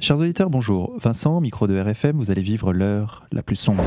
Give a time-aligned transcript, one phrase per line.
[0.00, 0.96] Chers auditeurs, bonjour.
[1.00, 3.82] Vincent, micro de RFM, vous allez vivre l'heure la plus sombre.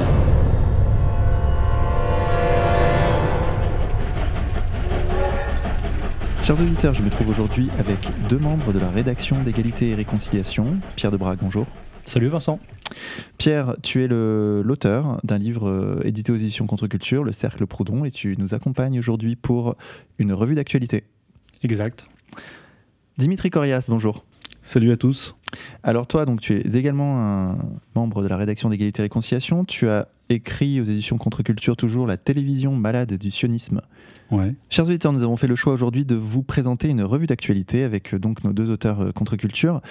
[6.44, 10.76] Chers auditeurs, je me trouve aujourd'hui avec deux membres de la rédaction d'égalité et réconciliation.
[10.98, 11.66] Pierre Debrague, bonjour.
[12.04, 12.60] Salut Vincent.
[13.38, 18.12] Pierre, tu es l'auteur d'un livre euh, édité aux éditions Contre-Culture, Le Cercle Proudhon, et
[18.12, 19.78] tu nous accompagnes aujourd'hui pour
[20.20, 21.06] une revue d'actualité.
[21.64, 22.06] Exact.
[23.18, 24.26] Dimitri Corias, bonjour.
[24.62, 25.36] Salut à tous.
[25.84, 27.58] Alors toi, donc tu es également un
[27.96, 29.66] membre de la rédaction d'égalité et réconciliation.
[29.66, 33.82] Tu as écrit aux éditions Contre-Culture toujours la télévision malade du sionisme.
[34.32, 34.56] Ouais.
[34.70, 38.14] Chers auditeurs, nous avons fait le choix aujourd'hui de vous présenter une revue d'actualité avec
[38.14, 39.82] euh, donc nos deux auteurs euh, Contre-Culture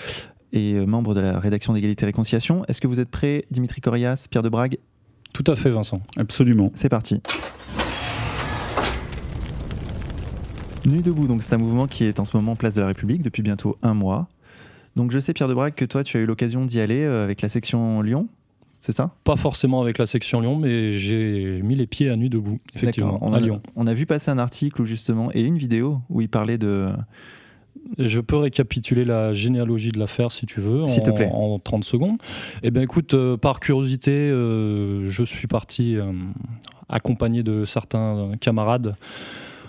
[0.52, 2.65] et euh, membres de la rédaction d'égalité et réconciliation.
[2.66, 4.79] Est-ce que vous êtes prêts, Dimitri Corias, Pierre de Brague?
[5.33, 6.01] Tout à fait, Vincent.
[6.16, 6.73] Absolument.
[6.74, 7.21] C'est parti.
[10.87, 13.23] Nuit debout, donc c'est un mouvement qui est en ce moment place de la République
[13.23, 14.29] depuis bientôt un mois.
[14.97, 17.25] Donc je sais, Pierre de Brague, que toi, tu as eu l'occasion d'y aller euh,
[17.25, 18.29] avec la section Lyon,
[18.80, 19.15] c'est ça?
[19.25, 23.18] Pas forcément avec la section Lyon, mais j'ai mis les pieds à nu debout, effectivement,
[23.21, 23.61] on à a, Lyon.
[23.77, 26.88] On a vu passer un article où justement, et une vidéo où il parlait de...
[27.99, 31.30] Je peux récapituler la généalogie de l'affaire si tu veux, en, te plaît.
[31.30, 32.16] en 30 secondes.
[32.63, 36.13] Eh bien écoute, euh, par curiosité, euh, je suis parti euh,
[36.88, 38.96] accompagné de certains camarades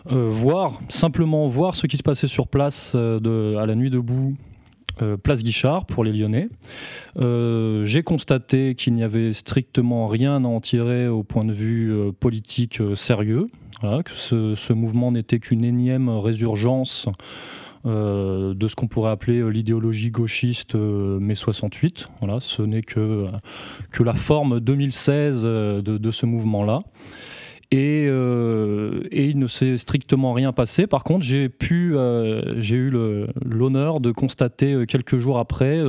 [0.05, 4.35] voir, simplement voir ce qui se passait sur place de, à la nuit debout.
[5.01, 6.49] Euh, Place Guichard pour les Lyonnais.
[7.17, 11.91] Euh, J'ai constaté qu'il n'y avait strictement rien à en tirer au point de vue
[11.91, 13.47] euh, politique sérieux.
[13.81, 17.07] Que ce, mouvement n'était qu'une énième résurgence
[17.83, 22.09] de ce qu'on pourrait appeler l'idéologie gauchiste euh, mai 68.
[22.21, 23.27] Voilà, ce n'est que,
[23.91, 26.79] que la forme 2016 euh, de, de ce mouvement-là.
[27.73, 30.87] Et, euh, et il ne s'est strictement rien passé.
[30.87, 32.91] Par contre, j'ai pu, euh, j'ai eu
[33.45, 35.79] l'honneur de constater euh, quelques jours après,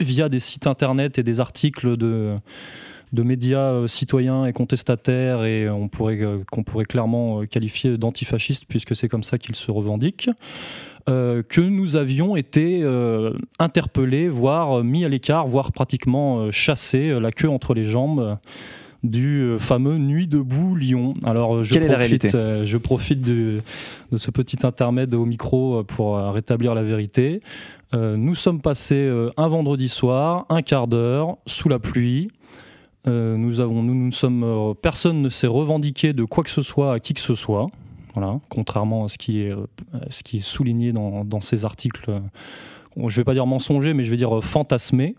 [0.00, 2.34] via des sites internet et des articles de,
[3.12, 5.68] de médias citoyens et contestataires, et
[6.50, 10.30] qu'on pourrait clairement qualifier d'antifascistes, puisque c'est comme ça qu'ils se revendiquent,
[11.06, 12.82] que nous avions été
[13.60, 18.38] interpellés, voire mis à l'écart, voire pratiquement chassés, la queue entre les jambes.
[19.02, 21.14] Du euh, fameux Nuit debout Lyon.
[21.24, 23.60] Alors, euh, je Quelle est la profite, réalité euh, je profite de,
[24.12, 27.40] de ce petit intermède au micro pour rétablir la vérité.
[27.94, 32.28] Euh, nous sommes passés un vendredi soir, un quart d'heure, sous la pluie.
[33.08, 36.94] Euh, nous avons, nous, nous sommes, personne ne s'est revendiqué de quoi que ce soit
[36.94, 37.68] à qui que ce soit.
[38.14, 39.52] Voilà, contrairement à ce qui est,
[40.10, 42.12] ce qui est souligné dans, dans ces articles.
[42.96, 45.14] je ne vais pas dire mensonger, mais je vais dire fantasmé.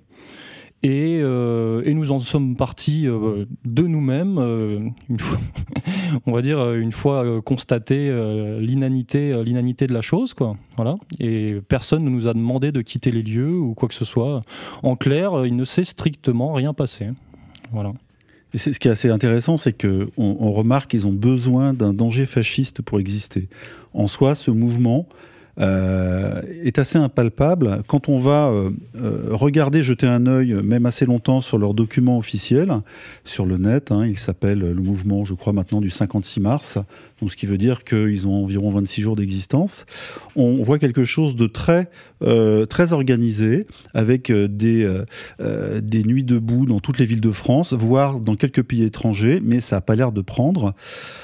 [0.84, 4.80] Et, euh, et nous en sommes partis euh, de nous-mêmes, euh,
[6.26, 8.12] on va dire une fois constaté
[8.60, 10.58] l'inanité, l'inanité de la chose, quoi.
[10.76, 10.96] Voilà.
[11.22, 14.42] Et personne ne nous a demandé de quitter les lieux ou quoi que ce soit.
[14.84, 17.08] En clair, il ne s'est strictement rien passé.
[17.72, 17.94] Voilà.
[18.54, 22.26] Et ce qui est assez intéressant, c'est qu'on on remarque qu'ils ont besoin d'un danger
[22.26, 23.48] fasciste pour exister.
[23.94, 25.08] En soi, ce mouvement
[25.60, 27.84] euh, est assez impalpable.
[27.88, 32.18] Quand on va euh, euh, regarder, jeter un œil, même assez longtemps, sur leurs documents
[32.18, 32.74] officiels,
[33.24, 36.80] sur le net, hein, il s'appelle le mouvement, je crois, maintenant du 56 mars,
[37.24, 39.86] donc ce qui veut dire qu'ils ont environ 26 jours d'existence,
[40.36, 41.90] on voit quelque chose de très,
[42.22, 44.84] euh, très organisé, avec euh, des,
[45.40, 49.40] euh, des nuits debout dans toutes les villes de France, voire dans quelques pays étrangers,
[49.42, 50.74] mais ça n'a pas l'air de prendre.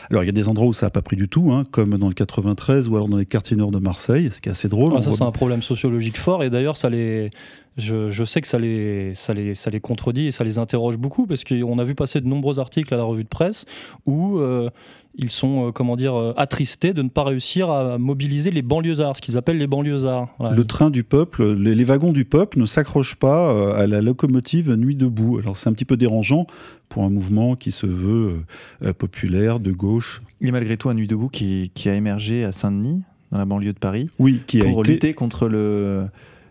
[0.09, 1.97] Alors il y a des endroits où ça n'a pas pris du tout, hein, comme
[1.97, 4.69] dans le 93 ou alors dans les quartiers nord de Marseille, ce qui est assez
[4.69, 4.93] drôle.
[4.95, 6.45] Ah, ça, c'est un problème sociologique fort.
[6.45, 7.29] Et d'ailleurs, ça les.
[7.77, 10.97] Je, je sais que ça les, ça, les, ça les contredit et ça les interroge
[10.97, 13.65] beaucoup parce qu'on a vu passer de nombreux articles à la revue de presse
[14.05, 14.69] où euh,
[15.15, 19.17] ils sont, euh, comment dire, euh, attristés de ne pas réussir à mobiliser les banlieusards,
[19.17, 20.29] ce qu'ils appellent les banlieusards.
[20.39, 20.55] Voilà.
[20.55, 24.01] Le train du peuple, les, les wagons du peuple ne s'accrochent pas euh, à la
[24.01, 25.39] locomotive nuit debout.
[25.39, 26.47] Alors c'est un petit peu dérangeant
[26.87, 28.41] pour un mouvement qui se veut
[28.83, 30.21] euh, populaire, de gauche.
[30.41, 33.37] Il y a malgré tout un Nuit debout qui, qui a émergé à Saint-Denis, dans
[33.37, 36.05] la banlieue de Paris, Oui, qui a pour été lutter contre le,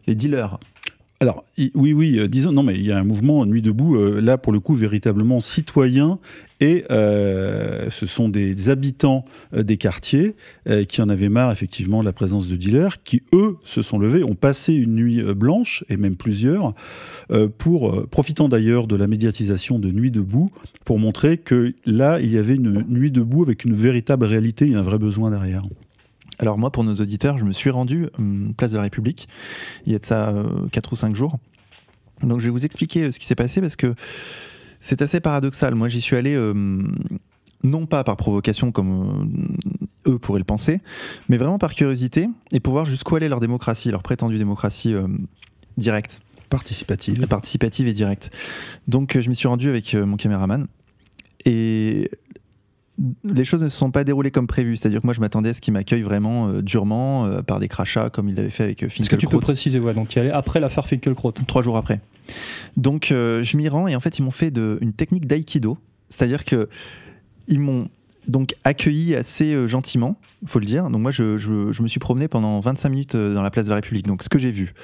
[0.07, 0.59] les dealers.
[1.21, 4.20] Alors, oui, oui, euh, disons, non, mais il y a un mouvement Nuit debout, euh,
[4.20, 6.20] là, pour le coup, véritablement citoyen,
[6.61, 10.37] et euh, ce sont des habitants des quartiers
[10.88, 14.23] qui en avaient marre, effectivement, de la présence de dealers, qui, eux, se sont levés,
[14.23, 16.75] ont passé une nuit blanche, et même plusieurs,
[17.59, 20.50] pour, profitant d'ailleurs de la médiatisation de Nuit debout,
[20.85, 24.75] pour montrer que là, il y avait une nuit debout avec une véritable réalité et
[24.75, 25.62] un vrai besoin derrière.
[26.38, 29.29] Alors moi, pour nos auditeurs, je me suis rendu hum, place de la République,
[29.87, 30.35] il y a de ça
[30.73, 31.38] 4 ou 5 jours.
[32.23, 33.94] Donc je vais vous expliquer euh, ce qui s'est passé parce que
[34.81, 35.75] c'est assez paradoxal.
[35.75, 36.55] Moi, j'y suis allé euh,
[37.62, 39.29] non pas par provocation comme
[40.06, 40.81] euh, eux pourraient le penser,
[41.29, 45.06] mais vraiment par curiosité et pour voir jusqu'où allait leur démocratie, leur prétendue démocratie euh,
[45.76, 46.20] directe.
[46.49, 47.26] participative.
[47.26, 48.31] Participative et directe.
[48.87, 50.67] Donc je m'y suis rendu avec mon caméraman
[51.44, 52.11] et
[53.25, 54.77] les choses ne se sont pas déroulées comme prévu.
[54.77, 57.69] C'est-à-dire que moi, je m'attendais à ce qu'il m'accueille vraiment euh, durement euh, par des
[57.69, 59.03] crachats, comme il l'avait fait avec Finkelkraut.
[59.03, 61.77] Est-ce que tu peux préciser ouais, Donc, tu y allais après l'affaire Finkelkraut Trois jours
[61.77, 62.00] après.
[62.77, 65.79] Donc, euh, je m'y rends et en fait, ils m'ont fait de, une technique d'aïkido.
[66.09, 66.69] C'est-à-dire que
[67.47, 67.89] ils m'ont
[68.27, 70.91] donc accueilli assez gentiment, faut le dire.
[70.91, 73.77] Donc, moi, je, je, me suis promené pendant 25 minutes dans la place de la
[73.77, 74.06] République.
[74.06, 74.75] Donc, ce que j'ai vu.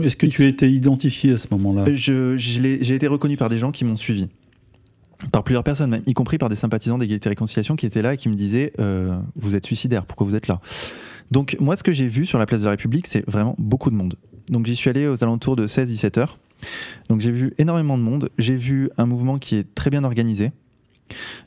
[0.00, 1.86] Est-ce que tu as été identifié à ce moment-là?
[1.94, 4.28] J'ai été reconnu par des gens qui m'ont suivi
[5.32, 8.14] par plusieurs personnes, même, y compris par des sympathisants d'égalité et réconciliation qui étaient là
[8.14, 10.60] et qui me disaient euh, Vous êtes suicidaire, pourquoi vous êtes là?
[11.30, 13.90] Donc, moi, ce que j'ai vu sur la place de la République, c'est vraiment beaucoup
[13.90, 14.16] de monde.
[14.50, 16.38] Donc, j'y suis allé aux alentours de 16-17 heures.
[17.08, 18.30] Donc, j'ai vu énormément de monde.
[18.38, 20.52] J'ai vu un mouvement qui est très bien organisé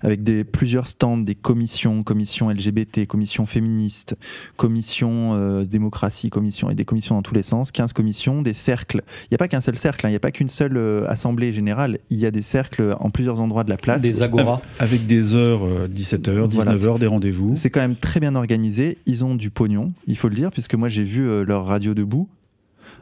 [0.02, 4.16] avec des, plusieurs stands, des commissions, commissions LGBT, commissions féministes,
[4.56, 9.04] commissions euh, démocratie, commissions et des commissions dans tous les sens, 15 commissions, des cercles.
[9.24, 10.10] Il n'y a pas qu'un seul cercle, hein.
[10.10, 13.10] il n'y a pas qu'une seule euh, assemblée générale, il y a des cercles en
[13.10, 14.02] plusieurs endroits de la place.
[14.02, 14.62] Des agoras.
[14.80, 17.56] Avec des heures, 17h, 19h, des rendez-vous.
[17.56, 20.76] C'est quand même très bien organisé, ils ont du pognon, il faut le dire, puisque
[20.76, 22.30] moi j'ai vu euh, leur radio debout.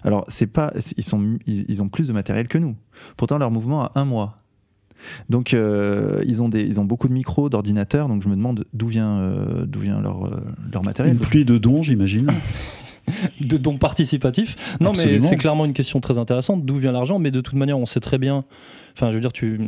[0.03, 2.75] Alors, c'est pas, ils, sont, ils ont plus de matériel que nous.
[3.17, 4.37] Pourtant, leur mouvement a un mois.
[5.29, 8.65] Donc euh, ils, ont des, ils ont beaucoup de micros, d'ordinateurs, donc je me demande
[8.73, 10.41] d'où vient, euh, d'où vient leur, euh,
[10.71, 11.15] leur matériel.
[11.15, 12.31] Une pluie de dons, j'imagine.
[13.41, 14.55] de dons participatifs.
[14.79, 16.65] Non, mais c'est clairement une question très intéressante.
[16.65, 18.45] D'où vient l'argent Mais de toute manière, on sait très bien.
[18.95, 19.59] Enfin, je veux dire, tu...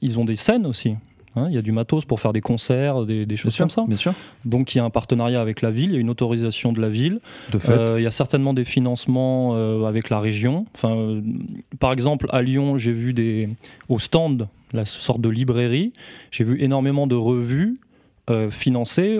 [0.00, 0.94] ils ont des scènes aussi.
[1.36, 3.84] Hein, il y a du matos pour faire des concerts, des, choses comme ça.
[3.86, 4.14] Bien sûr.
[4.44, 6.80] Donc il y a un partenariat avec la ville, il y a une autorisation de
[6.80, 7.20] la ville.
[7.52, 7.72] De fait.
[7.72, 10.66] Euh, il y a certainement des financements euh, avec la région.
[10.74, 11.20] Enfin, euh,
[11.78, 13.48] par exemple, à Lyon, j'ai vu des
[13.88, 15.92] au stand, la sorte de librairie,
[16.30, 17.78] j'ai vu énormément de revues
[18.50, 19.18] financées,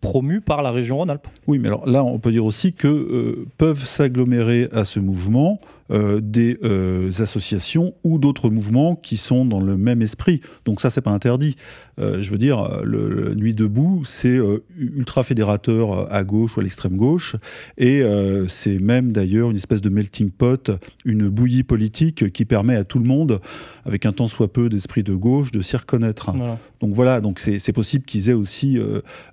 [0.00, 1.28] promues par la région Rhône-Alpes.
[1.46, 5.60] Oui, mais alors là, on peut dire aussi que peuvent s'agglomérer à ce mouvement
[5.90, 10.40] euh, des euh, associations ou d'autres mouvements qui sont dans le même esprit.
[10.64, 11.56] Donc ça, c'est pas interdit.
[12.00, 14.38] Euh, je veux dire, le, Nuit debout, c'est
[14.76, 17.36] ultra fédérateur à gauche ou à l'extrême gauche,
[17.78, 18.02] et
[18.48, 20.70] c'est même d'ailleurs une espèce de melting pot,
[21.04, 23.40] une bouillie politique qui permet à tout le monde,
[23.84, 26.32] avec un tant soit peu d'esprit de gauche, de s'y reconnaître.
[26.80, 28.78] Donc voilà, donc c'est possible qu'ils aient aussi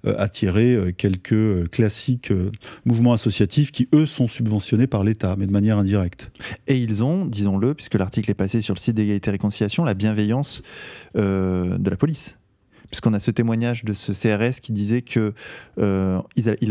[0.05, 2.31] attiré quelques classiques
[2.85, 6.31] mouvements associatifs qui eux sont subventionnés par l'État, mais de manière indirecte.
[6.67, 9.93] Et ils ont, disons-le, puisque l'article est passé sur le site d'égalité et réconciliation, la
[9.93, 10.61] bienveillance
[11.15, 12.37] euh, de la police.
[12.87, 15.33] Puisqu'on a ce témoignage de ce CRS qui disait que
[15.77, 16.21] euh,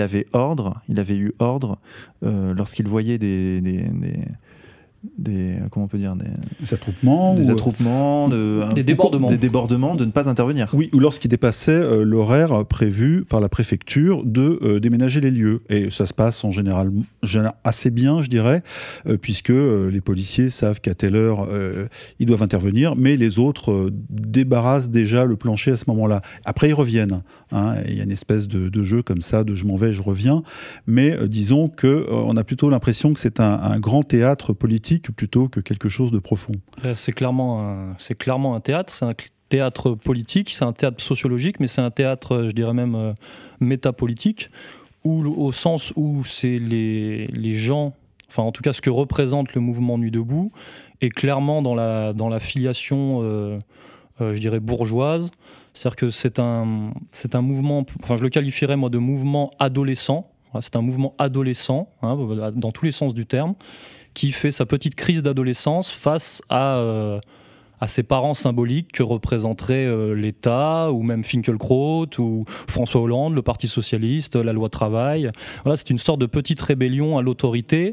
[0.00, 1.78] avait ordre, il avait eu ordre
[2.22, 3.60] euh, lorsqu'il voyait des
[5.70, 9.26] comment on peut dire des, attroupements des attroupements de, des débordements.
[9.26, 10.68] des débordements de ne pas intervenir.
[10.72, 15.62] Oui ou lorsqu'il dépassait euh, l'horaire prévu par la préfecture de euh, déménager les lieux.
[15.68, 16.90] Et ça se passe en général,
[17.64, 18.62] assez bien je dirais
[19.06, 21.48] euh, puisque les policiers savent qu'à telle heure
[22.18, 26.22] ils doivent intervenir mais les autres débarrassent déjà le plancher à ce moment-là.
[26.44, 27.76] Après ils reviennent hein.
[27.88, 30.42] il y a une espèce de, jeu comme ça de je m'en vais je reviens.
[30.86, 35.60] Mais disons que on a plutôt l'impression que c'est un grand théâtre politique plutôt que
[35.60, 36.52] quelque chose de profond.
[36.84, 37.84] Euh, c'est clairement,
[38.54, 39.14] un, théâtre, c'est un
[39.48, 43.12] théâtre politique, c'est un théâtre sociologique, mais c'est un théâtre, euh, je dirais même, euh,
[43.60, 44.48] métapolitique,
[45.04, 47.94] où, au sens où c'est les, gens,
[48.28, 50.52] enfin en tout cas ce que représente le mouvement Nuit debout,
[51.00, 53.20] est clairement dans la, filiation,
[54.18, 55.30] je dirais, bourgeoise.
[55.74, 60.28] C'est-à-dire que c'est un, c'est un mouvement, enfin je le qualifierais moi de mouvement adolescent,
[60.60, 62.16] c'est un mouvement adolescent, hein,
[62.54, 63.54] dans tous les sens du terme,
[64.16, 67.20] qui fait sa petite crise d'adolescence face à, euh,
[67.86, 73.68] ses parents symboliques que représenterait euh, l'État, ou même Finkelkraut, ou François Hollande, le Parti
[73.68, 75.30] Socialiste, la loi travail.
[75.64, 77.92] Voilà, c'est une sorte de petite rébellion à l'autorité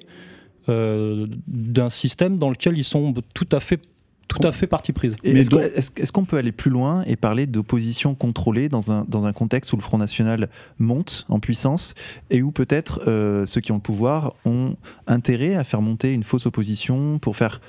[0.70, 3.82] euh, d'un système dans lequel ils sont tout à fait
[4.28, 5.16] tout à fait partie prise.
[5.24, 9.74] Est-ce qu'on peut aller plus loin et parler d'opposition contrôlée dans un, dans un contexte
[9.74, 10.50] où le Front National
[10.80, 11.94] monte en puissance
[12.30, 14.76] et où peut-être euh, ceux qui ont le pouvoir ont
[15.08, 17.62] intérêt à faire monter une fausse opposition pour faire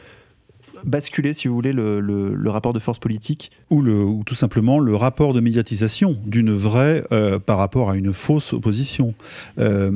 [0.85, 5.41] basculer, si vous voulez, le, rapport de force politique ou, tout simplement le rapport de
[5.41, 9.15] médiatisation d'une vraie euh, par rapport à une fausse opposition.
[9.59, 9.91] Euh,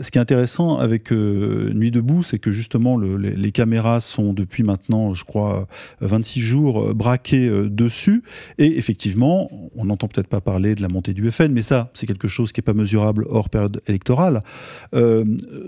[0.00, 4.62] ce qui est intéressant avec euh, Nuit debout, c'est que justement les, caméras sont depuis
[4.62, 5.68] maintenant, je crois,
[6.00, 8.22] 26 jours braquées dessus.
[8.58, 12.06] Et effectivement, on n'entend peut-être pas parler de la montée du FN, mais ça, c'est
[12.06, 14.42] quelque chose qui n'est pas mesurable hors période électorale.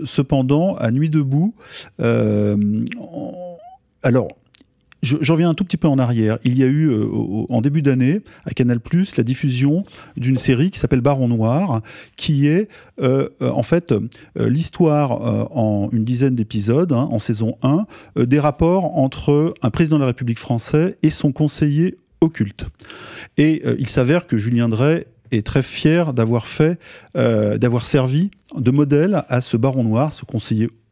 [0.05, 1.53] cependant, à Nuit debout,
[4.03, 4.29] alors
[5.05, 6.39] je, reviens un tout petit peu en arrière.
[6.43, 6.91] Il y a eu
[7.49, 8.79] en début d'année à Canal
[9.17, 9.85] la diffusion
[10.17, 11.81] d'une série qui s'appelle Baron Noir,
[12.15, 12.67] qui est
[13.41, 13.93] en fait
[14.35, 15.11] l'histoire
[15.55, 17.85] en une dizaine d'épisodes, hein, en saison 1,
[18.25, 22.67] des rapports entre un président de la République française et son conseiller occulte.
[23.37, 26.47] Et il s'avère que Julien Drey est très fier d'avoir
[27.13, 30.84] d'avoir servi de modèle à ce baron noir, ce conseiller occulte,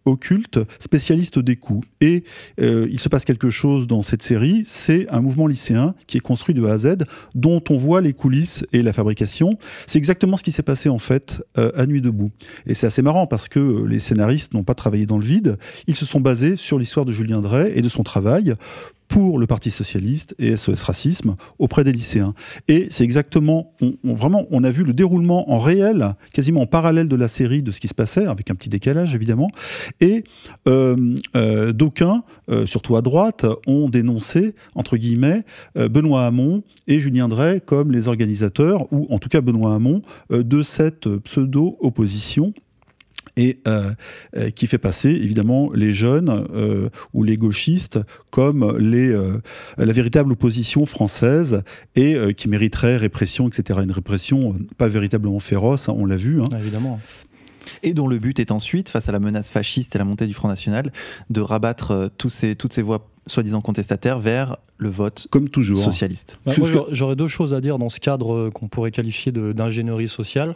[0.79, 1.87] spécialiste des coups.
[2.01, 2.23] Et
[2.61, 6.21] euh, il se passe quelque chose dans cette série, c'est un mouvement lycéen qui est
[6.21, 6.97] construit de A à Z,
[7.35, 9.57] dont on voit les coulisses et la fabrication.
[9.87, 12.31] C'est exactement ce qui s'est passé en fait euh, à Nuit debout.
[12.65, 15.57] Et c'est assez marrant parce que euh, les scénaristes n'ont pas travaillé dans le vide,
[15.87, 18.55] ils se sont basés sur l'histoire de Julien Drey et de son travail
[19.13, 22.33] pour le Parti socialiste et SOS Racisme auprès des lycéens.
[22.67, 27.07] Et c'est exactement, on, vraiment, on a vu le déroulement en réel, quasiment en parallèle
[27.07, 29.51] de la série, de ce qui se passait, avec un petit décalage évidemment.
[30.01, 30.23] Et
[30.67, 35.43] euh, euh, d'aucuns, euh, surtout à droite, ont dénoncé, entre guillemets,
[35.75, 40.01] Benoît Hamon et Julien Drey comme les organisateurs, ou en tout cas Benoît Hamon,
[40.31, 42.51] de cette pseudo-opposition
[43.37, 43.91] et euh,
[44.37, 47.99] euh, qui fait passer évidemment les jeunes euh, ou les gauchistes
[48.29, 49.15] comme les,
[49.77, 51.63] la véritable opposition française
[51.95, 53.79] et qui mériterait répression, etc.
[53.83, 56.41] Une répression pas véritablement féroce, hein, on l'a vu.
[56.41, 56.45] Hein.
[56.57, 56.99] Évidemment
[57.81, 60.33] et dont le but est ensuite, face à la menace fasciste et la montée du
[60.33, 60.91] Front National,
[61.29, 65.77] de rabattre tous ces, toutes ces voix soi-disant contestataires vers le vote Comme toujours.
[65.77, 66.39] socialiste.
[66.45, 66.51] Bah,
[66.91, 70.55] j'aurais deux choses à dire dans ce cadre qu'on pourrait qualifier d'ingénierie sociale.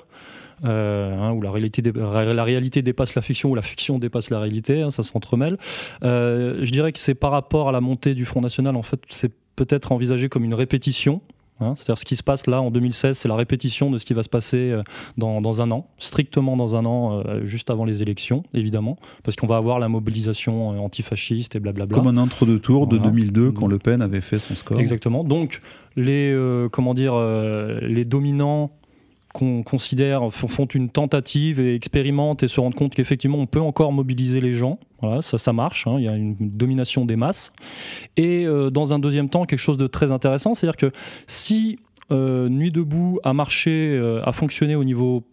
[0.65, 4.39] Euh, hein, où la réalité, la réalité dépasse la fiction, ou la fiction dépasse la
[4.39, 5.57] réalité, hein, ça s'entremêle.
[6.03, 8.99] Euh, je dirais que c'est par rapport à la montée du Front National, en fait,
[9.09, 11.21] c'est peut-être envisagé comme une répétition.
[11.59, 11.73] Hein.
[11.75, 14.23] C'est-à-dire ce qui se passe là en 2016, c'est la répétition de ce qui va
[14.23, 14.83] se passer euh,
[15.17, 19.57] dans, un an, strictement dans un an, juste avant les élections, évidemment, parce qu'on va
[19.57, 21.97] avoir la mobilisation antifasciste et blablabla.
[21.97, 24.79] Comme un entre-deux-tours de 2002, quand Le Pen avait fait son score.
[24.79, 25.23] Exactement.
[25.23, 25.59] Donc,
[25.95, 26.35] les,
[26.71, 27.17] comment dire,
[27.81, 28.71] les dominants
[29.37, 33.91] qu'on considère font une tentative et expérimentent et se rendent compte qu'effectivement on peut encore
[33.91, 34.79] mobiliser les gens.
[35.21, 35.85] Ça, ça marche.
[35.85, 35.97] Hein.
[35.99, 37.51] il y a une domination des masses.
[38.17, 40.91] Et euh, dans un deuxième temps, quelque chose de très intéressant, c'est-à-dire que
[41.27, 41.77] si
[42.11, 45.23] euh, Nuit debout a marché, euh, a fonctionné au niveau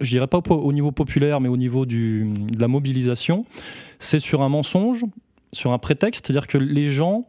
[0.00, 3.46] je dirais pas au niveau populaire, mais au niveau du, de la mobilisation,
[3.98, 5.04] c'est sur un mensonge,
[5.52, 7.26] sur un prétexte, c'est-à-dire que les gens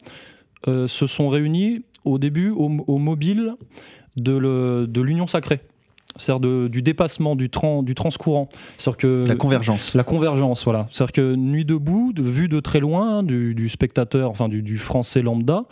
[0.66, 3.56] se sont réunis au début au, mobile
[4.18, 5.62] de l'union sacrée
[6.18, 8.50] c'est-à-dire du dépassement du, trans, du transcourant.
[8.98, 9.94] Que, la convergence.
[9.94, 10.88] La convergence, voilà.
[10.92, 15.66] C'est-à-dire que Nuit debout, de, vu de très loin, du, spectateur, enfin du, français lambda,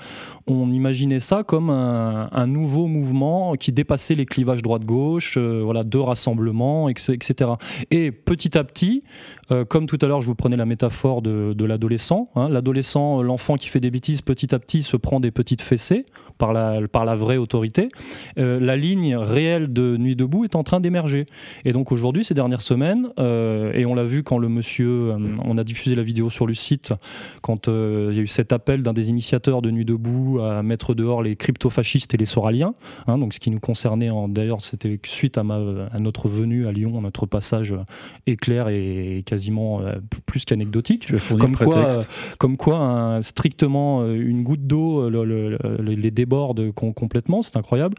[0.47, 5.99] on imaginait ça comme un, nouveau mouvement qui dépassait les clivages droite-gauche, euh, voilà, deux
[5.99, 7.51] rassemblements, etc.
[7.89, 9.03] Et petit à petit,
[9.51, 12.27] euh, comme tout à l'heure, je vous prenais la métaphore de, l'adolescent.
[12.35, 16.05] Hein, l'adolescent, l'enfant qui fait des bêtises, petit à petit se prend des petites fessées
[16.37, 17.89] par la, par la vraie autorité.
[18.37, 21.25] Euh, la ligne réelle de Nuit debout est en train d'émerger.
[21.63, 25.17] Et donc aujourd'hui, ces dernières semaines, euh, et on l'a vu quand le monsieur, euh,
[25.43, 26.93] on a diffusé la vidéo sur le site,
[27.41, 30.63] quand euh, il y a eu cet appel d'un des initiateurs de Nuit debout à
[30.63, 32.73] mettre dehors les crypto-fascistes et les soraliens,
[33.07, 35.59] hein, donc ce qui nous concernait, d'ailleurs, c'était suite à, ma,
[35.91, 37.73] à notre venue à Lyon, notre passage
[38.27, 39.81] éclair et quasiment
[40.25, 41.07] plus qu'anecdotique.
[41.39, 41.89] Comme quoi,
[42.37, 47.95] comme quoi, strictement une goutte d'eau les déborde complètement, c'est incroyable.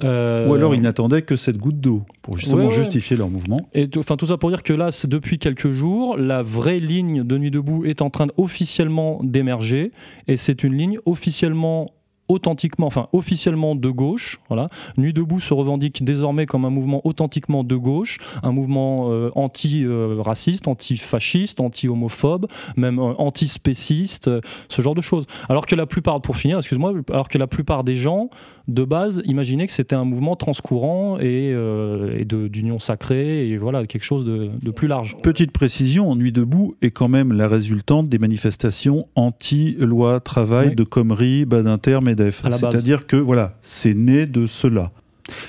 [0.00, 3.58] Ou alors il n'attendait que cette goutte d'eau pour justement justifier leur mouvement.
[3.74, 7.38] Et enfin tout ça pour dire que là, depuis quelques jours, la vraie ligne de
[7.38, 9.92] Nuit debout est en train officiellement d'émerger
[10.28, 11.88] et c'est une ligne officiellement
[12.28, 14.40] authentiquement, enfin officiellement de gauche.
[14.48, 14.68] Voilà.
[14.96, 20.68] Nuit debout se revendique désormais comme un mouvement authentiquement de gauche, un mouvement euh, anti-raciste,
[20.68, 25.26] anti-fasciste, anti-homophobe, même euh, anti-spéciste, euh, ce genre de choses.
[25.48, 28.30] Alors que la plupart, pour finir, excuse-moi, alors que la plupart des gens
[28.68, 34.04] de base imaginaient que c'était un mouvement transcourant et, et d'union sacrée et voilà quelque
[34.04, 35.16] chose de, de, plus large.
[35.22, 41.44] Petite précision, Nuit debout est quand même la résultante des manifestations anti-loi travail de Comrie,
[41.44, 44.90] Badinter, c'est-à-dire que voilà, c'est né de cela.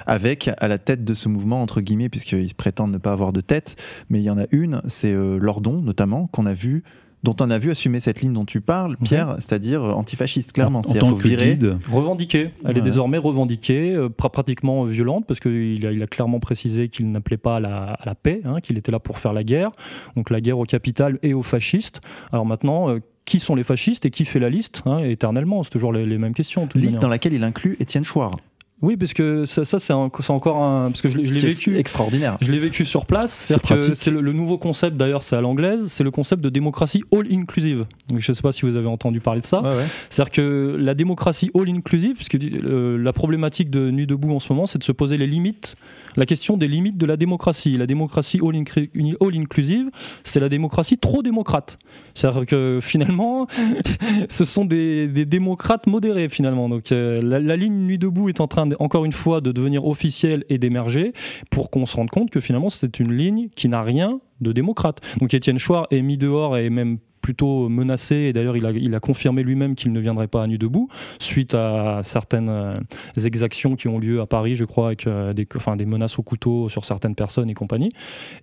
[0.05, 3.33] Avec à la tête de ce mouvement, entre guillemets, puisqu'ils se prétendent ne pas avoir
[3.33, 3.75] de tête,
[4.09, 6.83] mais il y en a une, c'est euh, Lordon notamment, qu'on a vu
[7.25, 10.79] dont on a vu assumer cette ligne dont tu parles, Pierre, c'est-à-dire euh, antifasciste, clairement.
[10.79, 11.77] En, tant que guide.
[11.91, 12.51] Revendiquée.
[12.63, 17.11] Elle est désormais revendiquée, euh, pratiquement violente, parce qu'il a, il a clairement précisé qu'il
[17.11, 19.71] n'appelait pas à la, paix, hein, qu'il était là pour faire la guerre.
[20.15, 21.99] Donc la guerre au capital et aux fascistes.
[22.31, 25.63] Alors maintenant, qui sont les fascistes et qui fait la liste hein, éternellement?
[25.63, 26.69] C'est toujours les, mêmes questions.
[26.75, 28.37] Liste dans laquelle il inclut Étienne Chouard.
[28.85, 30.91] Oui, parce que ça, ça c'est encore un.
[30.91, 31.75] Parce que je, l'ai vécu.
[31.75, 32.37] extraordinaire.
[32.39, 33.51] Je l'ai vécu sur place.
[33.67, 37.85] Que c'est le, nouveau concept, d'ailleurs, c'est à l'anglaise, c'est le concept de démocratie all-inclusive.
[38.15, 39.63] Je ne sais pas si vous avez entendu parler de ça.
[40.11, 44.67] C'est-à-dire que la démocratie all-inclusive, puisque euh, la problématique de Nuit debout en ce moment,
[44.67, 45.75] c'est de se poser les limites,
[46.15, 47.77] la question des limites de la démocratie.
[47.77, 49.89] La démocratie all-inclusive,
[50.23, 51.79] c'est la démocratie trop démocrate.
[52.13, 53.47] C'est-à-dire que finalement,
[54.29, 56.69] ce sont des, démocrates modérés, finalement.
[56.69, 59.85] Donc euh, la, la ligne Nuit debout est en train encore une fois de devenir
[59.85, 61.13] officiel et d'émerger
[61.51, 65.01] pour qu'on se rende compte que finalement c'est une ligne qui n'a rien de démocrate.
[65.19, 69.41] Donc Étienne Chouard est mis dehors et même plutôt menacé, et d'ailleurs il a, confirmé
[69.41, 72.75] lui-même qu'il ne viendrait pas à nu debout, suite à certaines euh,
[73.17, 76.69] exactions qui ont lieu à Paris, je crois, avec euh, des, des menaces au couteau
[76.69, 77.91] sur certaines personnes et compagnie.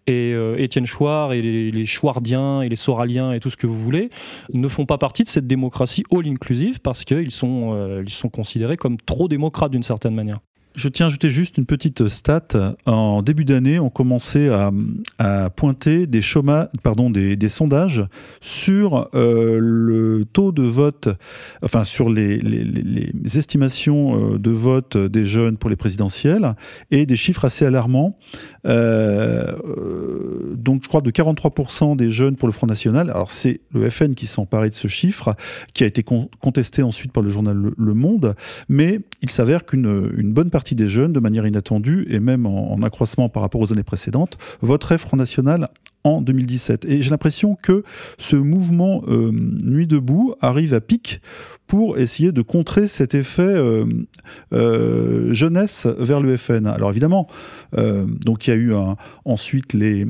[0.08, 3.78] Et euh, Étienne Chouard et les, Chouardiens et les Soraliens et tout ce que vous
[3.78, 4.08] voulez
[4.52, 8.96] ne font pas partie de cette démocratie all-inclusive parce qu'ils sont, ils sont considérés comme
[8.96, 10.40] trop démocrates d'une certaine manière.
[10.74, 12.76] Je tiens à ajouter juste une petite stat.
[12.86, 16.20] En début d'année, on commençait à, pointer des,
[16.82, 18.04] pardon, des, sondages
[18.40, 21.08] sur euh, le taux de vote,
[21.62, 22.40] enfin sur les,
[23.36, 26.54] estimations euh, de vote des jeunes pour les présidentielles
[26.90, 28.16] et des chiffres assez alarmants.
[28.66, 29.52] Euh,
[30.54, 33.10] donc je crois de 43% des jeunes pour le Front National.
[33.10, 35.34] Alors c'est le FN qui s'est emparé de ce chiffre,
[35.74, 38.34] qui a été contesté ensuite par le journal Le, Monde,
[38.70, 43.28] mais il s'avère qu'une bonne partie des jeunes, de manière inattendue et même en, accroissement
[43.28, 45.68] par rapport aux années précédentes, voteraient Front National
[46.04, 46.84] en 2017.
[46.86, 47.84] Et j'ai l'impression que
[48.18, 51.20] ce mouvement euh, Nuit debout arrive à pic
[51.66, 53.84] pour essayer de contrer cet effet euh,
[54.52, 56.66] euh, jeunesse vers le FN.
[56.66, 57.28] Alors évidemment,
[57.72, 58.72] donc il y a eu
[59.24, 60.06] ensuite les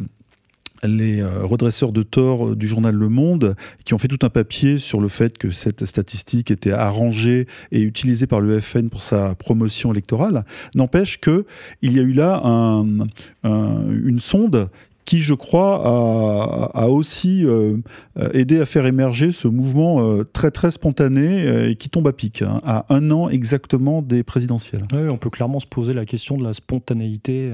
[0.84, 4.30] les euh, redresseurs de tort euh, du journal Le Monde qui ont fait tout un
[4.30, 9.02] papier sur le fait que cette statistique était arrangée et utilisée par le FN pour
[9.02, 10.44] sa promotion électorale.
[10.74, 11.46] N'empêche que
[11.82, 12.40] il y a eu là
[13.44, 14.68] une sonde
[15.04, 17.78] qui, je crois, a, aussi euh,
[18.34, 22.60] aidé à faire émerger ce mouvement très très spontané et qui tombe à pic, hein,
[22.64, 24.86] à un an exactement des présidentielles.
[24.92, 27.52] Oui, on peut clairement se poser la question de la spontanéité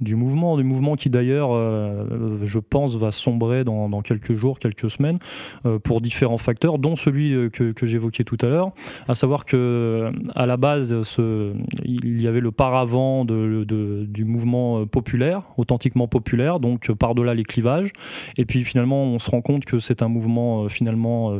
[0.00, 4.90] du mouvement, du mouvement qui d'ailleurs, euh, je pense, va sombrer dans, quelques jours, quelques
[4.90, 5.18] semaines,
[5.66, 8.68] euh, pour différents facteurs, dont celui euh, que, j'évoquais tout à l'heure,
[9.08, 10.94] à savoir que à la base,
[11.84, 17.92] il y avait le paravent du mouvement populaire, authentiquement populaire, donc par-delà les clivages,
[18.36, 21.38] et puis finalement, on se rend compte que c'est un mouvement finalement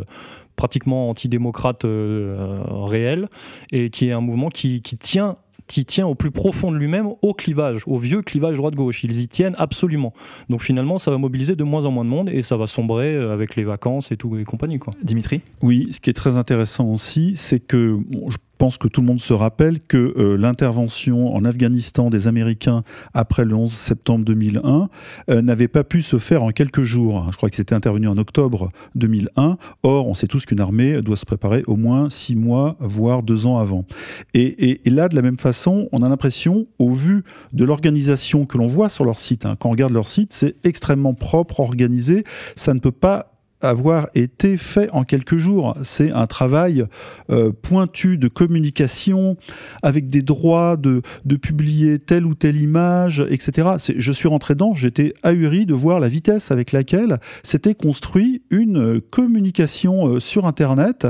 [0.57, 3.27] pratiquement antidémocrate réel,
[3.73, 5.37] et qui est un mouvement qui, qui tient
[5.71, 9.05] qui tient au plus profond de lui-même au clivage, au vieux clivage droite-gauche.
[9.05, 10.13] Ils y tiennent absolument.
[10.49, 13.15] Donc finalement, ça va mobiliser de moins en moins de monde et ça va sombrer
[13.15, 14.81] euh, avec les vacances et tout et compagnie.
[14.81, 14.95] Quoi.
[15.05, 15.43] Dimitri?
[15.63, 19.21] Oui, ce qui est très intéressant aussi, c'est que je pense que tout le monde
[19.21, 24.91] se rappelle que euh, l'intervention en Afghanistan des Américains après le 11 septembre 2001
[25.31, 27.27] euh, n'avait pas pu se faire en quelques jours.
[27.33, 29.57] Je crois que c'était intervenu en octobre 2001.
[29.83, 33.47] Or, on sait tous qu'une armée doit se préparer au moins six mois, voire deux
[33.47, 33.87] ans avant.
[34.35, 38.67] Et, là, de la même façon, on a l'impression, au vu de l'organisation que l'on
[38.67, 42.25] voit sur leur site, hein, quand on regarde leur site, c'est extrêmement propre, organisé.
[42.57, 45.77] Ça ne peut pas avoir été fait en quelques jours.
[45.83, 46.85] C'est un travail
[47.31, 49.37] euh, pointu de communication
[49.83, 53.69] avec des droits de, de, publier telle ou telle image, etc.
[53.97, 59.01] Je suis rentré dedans, j'étais ahuri de voir la vitesse avec laquelle s'était construit une
[59.01, 61.07] communication euh, sur Internet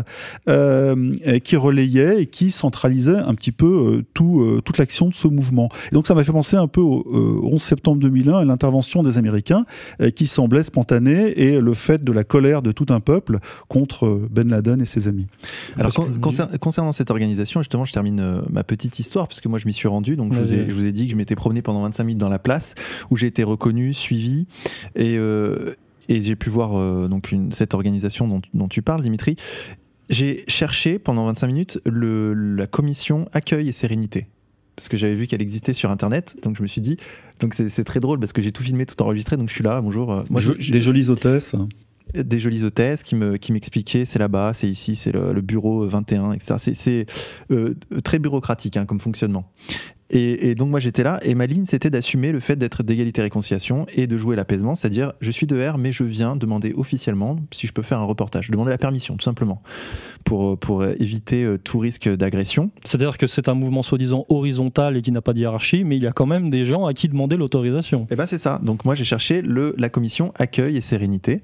[0.48, 5.68] euh, qui relayait et qui centralisait un petit peu tout, toute l'action de ce mouvement.
[5.90, 9.18] Et donc ça m'a fait penser un peu au 11 septembre 2001 et l'intervention des
[9.18, 9.64] Américains
[10.14, 14.80] qui semblait spontanée et le fait de la de tout un peuple contre Ben Laden
[14.80, 15.26] et ses amis.
[15.76, 15.92] Alors,
[16.60, 19.72] concernant cette organisation, justement, je termine euh, ma petite histoire, parce que moi, je m'y
[19.72, 20.16] suis rendu.
[20.16, 22.74] Donc, je vous, ai, dit que je m'étais promené pendant 25 minutes dans la place,
[23.10, 24.46] où j'ai été reconnu, suivi.
[24.96, 25.16] Et.
[25.18, 25.74] Euh,
[26.08, 29.36] et j'ai pu voir euh, donc une, cette organisation dont, dont, tu parles, Dimitri.
[30.08, 34.26] J'ai cherché pendant 25 minutes le, la commission accueil et sérénité
[34.74, 36.96] parce que j'avais vu qu'elle existait sur internet donc je me suis dit
[37.38, 39.80] donc c'est très drôle parce que j'ai tout filmé tout enregistré donc je suis là
[39.82, 41.54] bonjour moi, des jolies hôtesses
[42.14, 46.32] des jolies hôtesses qui me qui m'expliquaient c'est là-bas, c'est ici, c'est le, bureau 21,
[46.32, 46.54] etc.
[46.74, 47.06] C'est
[47.50, 49.50] euh, très bureaucratique hein, comme fonctionnement.
[50.12, 53.86] Et, donc moi j'étais là et ma ligne c'était d'assumer le fait d'être d'égalité réconciliation
[53.94, 57.68] et de jouer l'apaisement, c'est-à-dire je suis de R mais je viens demander officiellement si
[57.68, 59.62] je peux faire un reportage, demander la permission tout simplement
[60.24, 62.72] pour, pour éviter euh, tout risque d'agression.
[62.84, 66.02] C'est-à-dire que c'est un mouvement soi-disant horizontal et qui n'a pas de hiérarchie mais il
[66.02, 68.02] y a quand même des gens à qui demander l'autorisation.
[68.02, 71.40] Et eh ben c'est ça, donc moi j'ai cherché le, la commission accueil et sérénité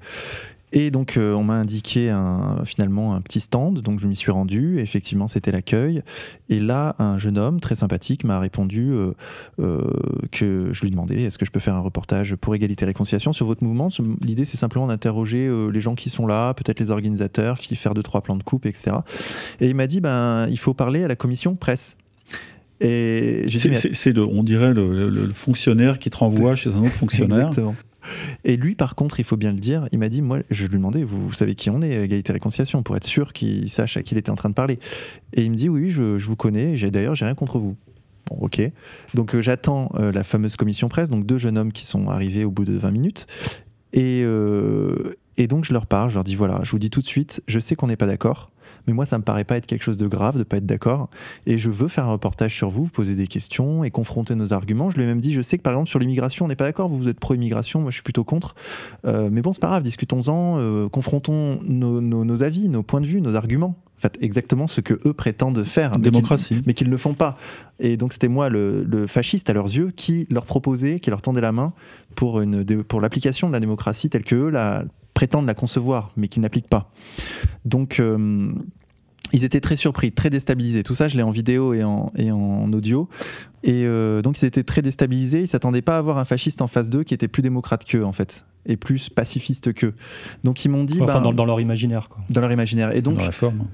[0.73, 4.31] Et donc, euh, on m'a indiqué un, finalement un petit stand, donc je m'y suis
[4.31, 4.79] rendu.
[4.79, 6.01] Effectivement, c'était l'accueil.
[6.49, 9.13] Et là, un jeune homme très sympathique m'a répondu euh,
[9.59, 9.81] euh,
[10.31, 13.31] que je lui demandais est-ce que je peux faire un reportage pour égalité et réconciliation
[13.31, 13.87] sur votre mouvement?
[14.21, 18.21] L'idée, c'est simplement d'interroger les gens qui sont là, peut-être les organisateurs, faire deux, trois
[18.21, 18.97] plans de coupe, etc.
[19.61, 21.97] Et il m'a dit ben, il faut parler à la commission presse.
[22.79, 27.47] Et c'est, on dirait le, le, fonctionnaire qui te renvoie chez un autre fonctionnaire.
[27.47, 27.75] Exactement.
[28.43, 30.77] Et lui, par contre, il faut bien le dire, il m'a dit, moi, je lui
[30.77, 34.15] demandais, vous, savez qui on est, Égalité Réconciliation, pour être sûr qu'il sache à qui
[34.15, 34.79] il était en train de parler.
[35.33, 37.75] Et il me dit, oui, je, vous connais, j'ai d'ailleurs, j'ai rien contre vous.
[38.29, 38.61] Bon, ok.
[39.13, 42.43] Donc euh, j'attends euh, la fameuse commission presse, donc deux jeunes hommes qui sont arrivés
[42.43, 43.27] au bout de 20 minutes.
[43.93, 47.01] Et, euh, et donc je leur parle, je leur dis, voilà, je vous dis tout
[47.01, 48.51] de suite, je sais qu'on n'est pas d'accord
[48.87, 51.09] mais moi, ça me paraît pas être quelque chose de grave de pas être d'accord.
[51.45, 54.89] Et je veux faire un reportage sur vous, poser des questions et confronter nos arguments.
[54.89, 56.65] Je lui ai même dit, je sais que par exemple sur l'immigration, on n'est pas
[56.65, 56.87] d'accord.
[56.87, 58.55] Vous, vous êtes pro-immigration, moi je suis plutôt contre.
[59.05, 63.21] Euh, mais bon, c'est pas grave, discutons-en, euh, confrontons nos, avis, nos points de vue,
[63.21, 63.75] nos arguments.
[63.97, 67.35] En fait, exactement ce que eux prétendent faire, démocratie, mais qu'ils ne font pas.
[67.79, 71.41] Et donc c'était moi le, fasciste à leurs yeux qui leur proposait, qui leur tendait
[71.41, 71.73] la main
[72.15, 74.83] pour une pour l'application de la démocratie telle que eux la
[75.17, 76.91] prétendent la concevoir, mais qu'ils n'appliquent pas.
[77.65, 78.51] Donc euh,
[79.33, 80.83] ils étaient très surpris, très déstabilisés.
[80.83, 83.09] Tout ça, je l'ai en vidéo et en, et en audio.
[83.63, 85.41] Et euh, donc, ils étaient très déstabilisés.
[85.41, 88.03] Ils s'attendaient pas à avoir un fasciste en face d'eux qui était plus démocrate qu'eux,
[88.03, 89.93] en fait, et plus pacifiste qu'eux.
[90.43, 91.01] Donc, ils m'ont dit.
[91.01, 92.09] enfin, ben, dans, leur imaginaire.
[92.09, 92.19] Quoi.
[92.29, 92.95] Dans leur imaginaire.
[92.95, 93.65] Et donc, dans la forme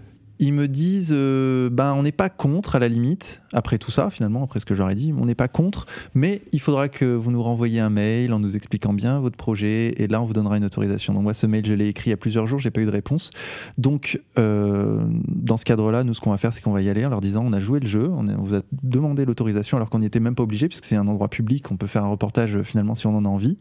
[0.43, 4.09] ils me disent euh, ben on n'est pas contre à la limite après tout ça
[4.09, 7.31] finalement après ce que j'aurais dit on n'est pas contre mais il faudra que vous
[7.31, 10.57] nous renvoyiez un mail en nous expliquant bien votre projet et là on vous donnera
[10.57, 11.13] une autorisation.
[11.13, 12.85] Donc moi ce mail je l'ai écrit il y a plusieurs jours j'ai pas eu
[12.85, 13.31] de réponse.
[13.77, 16.89] Donc euh, dans ce cadre là nous ce qu'on va faire c'est qu'on va y
[16.89, 19.89] aller en leur disant on a joué le jeu on, vous a demandé l'autorisation alors
[19.89, 22.09] qu'on n'y était même pas obligé puisque c'est un endroit public on peut faire un
[22.09, 23.57] reportage finalement si on en a envie.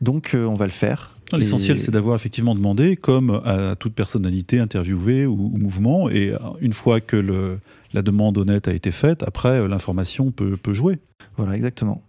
[0.00, 4.60] Donc euh, on va le faire L'essentiel, c'est d'avoir effectivement demandé, comme à toute personnalité
[4.60, 7.58] interviewée ou, mouvement, et une fois que le,
[7.96, 10.98] la demande honnête a été faite, après, euh, l'information peut, peut, jouer.
[11.36, 12.02] Voilà, exactement.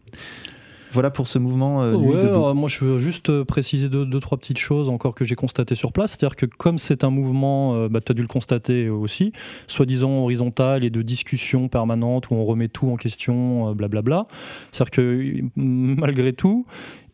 [0.92, 1.84] Voilà pour ce mouvement.
[1.84, 5.26] Euh, ouais, moi, je veux juste euh, préciser deux, deux trois petites choses encore que
[5.26, 6.12] j'ai constatées sur place.
[6.12, 9.34] C'est-à-dire que comme c'est un mouvement, bah, tu as dû le constater aussi,
[9.68, 14.28] soi-disant horizontal et de discussion permanente où on remet tout en question, blablabla.
[14.72, 16.66] C'est-à-dire que malgré tout,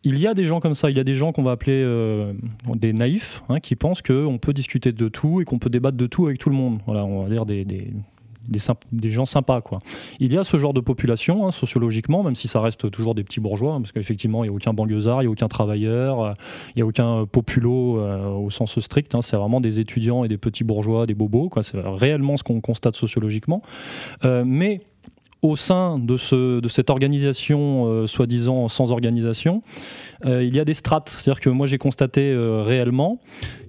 [0.04, 1.82] il y a des gens comme ça, il y a des gens qu'on va appeler
[1.82, 2.34] euh,
[2.74, 6.06] des naïfs, hein, qui pensent qu'on peut discuter de tout et qu'on peut débattre de
[6.06, 6.80] tout avec tout le monde.
[6.86, 7.90] Voilà, on va dire des,
[9.04, 9.62] gens sympas.
[10.20, 13.24] Il y a ce genre de population, hein, sociologiquement, même si ça reste toujours des
[13.24, 16.20] petits bourgeois, hein, parce qu'effectivement, il n'y a aucun banlieusard, il n'y a aucun travailleur,
[16.20, 16.32] euh,
[16.76, 19.16] il n'y a aucun populo euh, au sens strict.
[19.22, 21.48] c'est vraiment des étudiants et des petits bourgeois, des bobos.
[21.62, 23.62] C'est réellement ce qu'on constate sociologiquement.
[24.22, 24.82] mais
[25.44, 29.62] au sein de, ce, de cette organisation euh, soi-disant sans organisation,
[30.24, 31.10] euh, il y a des strates.
[31.10, 33.20] C'est-à-dire que moi j'ai constaté euh, réellement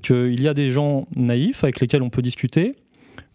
[0.02, 2.78] qu'il y a des gens naïfs avec lesquels on peut discuter,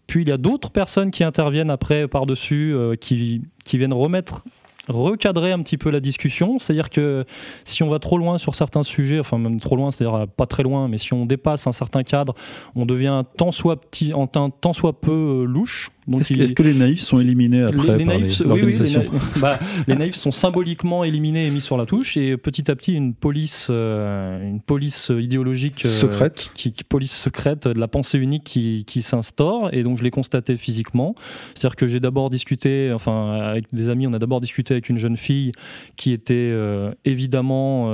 [0.07, 4.43] puis il y a d'autres personnes qui interviennent après par-dessus, qui, qui viennent remettre
[4.87, 6.57] recadrer un petit peu la discussion.
[6.57, 7.25] C'est-à-dire que
[7.63, 10.63] si on va trop loin sur certains sujets, enfin même trop loin, c'est-à-dire pas très
[10.63, 12.33] loin, mais si on dépasse un certain cadre,
[12.75, 15.91] on devient tant soit petit, en tant soit peu louche.
[16.17, 19.03] Est-ce que les naïfs sont éliminés après les, par naïfs, l'organisation
[19.39, 22.93] bah, les, naïfs sont symboliquement éliminés et mis sur la touche et petit à petit
[22.93, 28.43] une police, euh, une police idéologique euh, secrète, qui, police secrète de la pensée unique
[28.43, 31.13] qui, qui s'instaure et donc je l'ai constaté physiquement.
[31.53, 34.97] C'est-à-dire que j'ai d'abord discuté, enfin avec des amis, on a d'abord discuté avec une
[34.97, 35.51] jeune fille
[35.97, 37.91] qui était euh, évidemment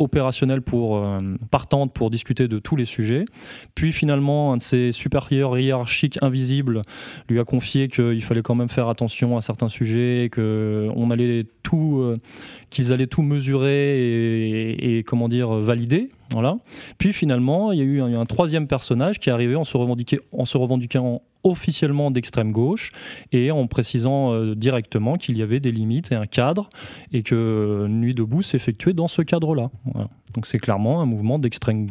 [0.00, 3.24] opérationnelle pour euh, partante pour discuter de tous les sujets.
[3.74, 6.82] Puis finalement, un de ses supérieurs hiérarchiques invisibles
[7.28, 11.46] lui a confié qu'il fallait quand même faire attention à certains sujets, que on allait
[11.62, 12.16] tout, euh,
[12.70, 16.08] qu'ils allaient tout mesurer et, comment dire valider.
[16.98, 20.44] Puis finalement, il y a eu un, troisième personnage qui est arrivé en se, en
[20.44, 22.92] se revendiquant officiellement d'extrême gauche
[23.32, 26.68] et en précisant euh, directement qu'il y avait des limites et un cadre
[27.12, 29.70] et que Nuit debout s'effectuait dans ce cadre-là.
[30.34, 31.86] Donc c'est clairement un mouvement d'extrême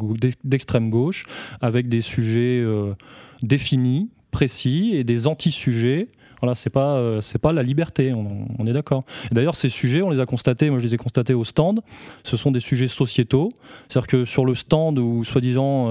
[0.90, 1.26] gauche
[1.62, 2.94] avec des sujets euh,
[3.42, 6.10] définis, précis et des anti-sujets
[6.42, 9.04] voilà, c'est pas euh, c'est pas la liberté, on, est d'accord.
[9.32, 11.82] D'ailleurs, ces sujets, on les a constatés, moi je les ai constatés au stand.
[12.24, 13.50] Ce sont des sujets sociétaux,
[13.88, 15.90] c'est-à-dire que sur le stand où soi-disant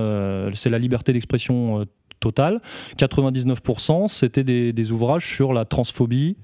[0.55, 1.87] c'est la liberté d'expression
[2.19, 2.61] total.
[2.97, 6.37] 99%, c'était des, ouvrages sur la transphobie,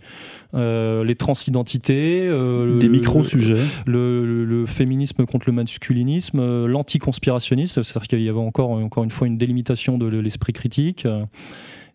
[0.54, 8.22] euh, les transidentités, euh, des micro-sujets, le, féminisme contre le masculinisme, euh, l'anticonspirationnisme, c'est-à-dire qu'il
[8.22, 11.06] y avait encore, encore une fois une délimitation de l'esprit critique.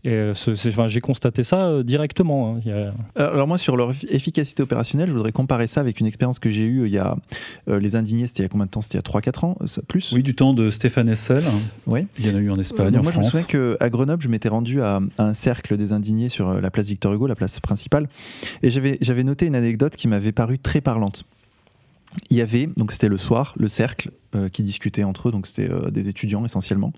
[0.05, 0.33] Et euh,
[0.67, 2.55] enfin, j'ai constaté ça euh, directement.
[2.55, 2.61] hein.
[2.65, 6.05] Il y a- Alors moi, sur leur efficacité opérationnelle, je voudrais comparer ça avec une
[6.05, 7.17] expérience que j'ai eue il y a...
[7.67, 8.81] euh, les Indignés, c'était il y a combien de temps?
[8.81, 10.13] C'était il y a 3-4 ans ça- Plus?
[10.13, 11.43] Oui, du temps de Stéphane Essel.
[11.85, 12.07] Ouais.
[12.17, 13.43] Il y en a eu en Espagne, Euh, en moi, je me souviens
[13.77, 16.87] qu'à Grenoble, je m'étais rendu à, à un cercle des indignés sur euh, la place
[16.87, 18.07] Victor Hugo, la place principale,
[18.63, 21.23] et j'avais j'avais noté une anecdote qui m'avait paru très parlante.
[22.29, 25.47] Il y avait, donc c'était le soir, le cercle euh, qui discutait entre eux, donc
[25.47, 26.91] c'était euh, des étudiants essentiellement.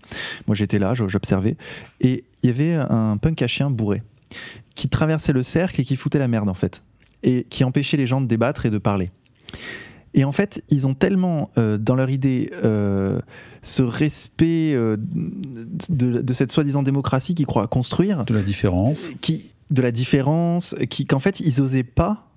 [0.48, 1.58] Moi j'étais là, j'observais,
[2.00, 4.04] et il y avait un punk à chien bourré
[4.76, 6.84] qui traversait le cercle et qui foutait la merde en fait,
[7.24, 9.12] et qui empêchait les gens de débattre et de parler.
[10.14, 12.50] Et en fait, ils ont tellement euh, dans leur idée
[13.62, 19.12] ce respect de, de cette soi-disant démocratie qu'ils croient construire, De la différence.
[19.22, 22.28] qui, de la différence, qui, qu'en fait, ils osaient pas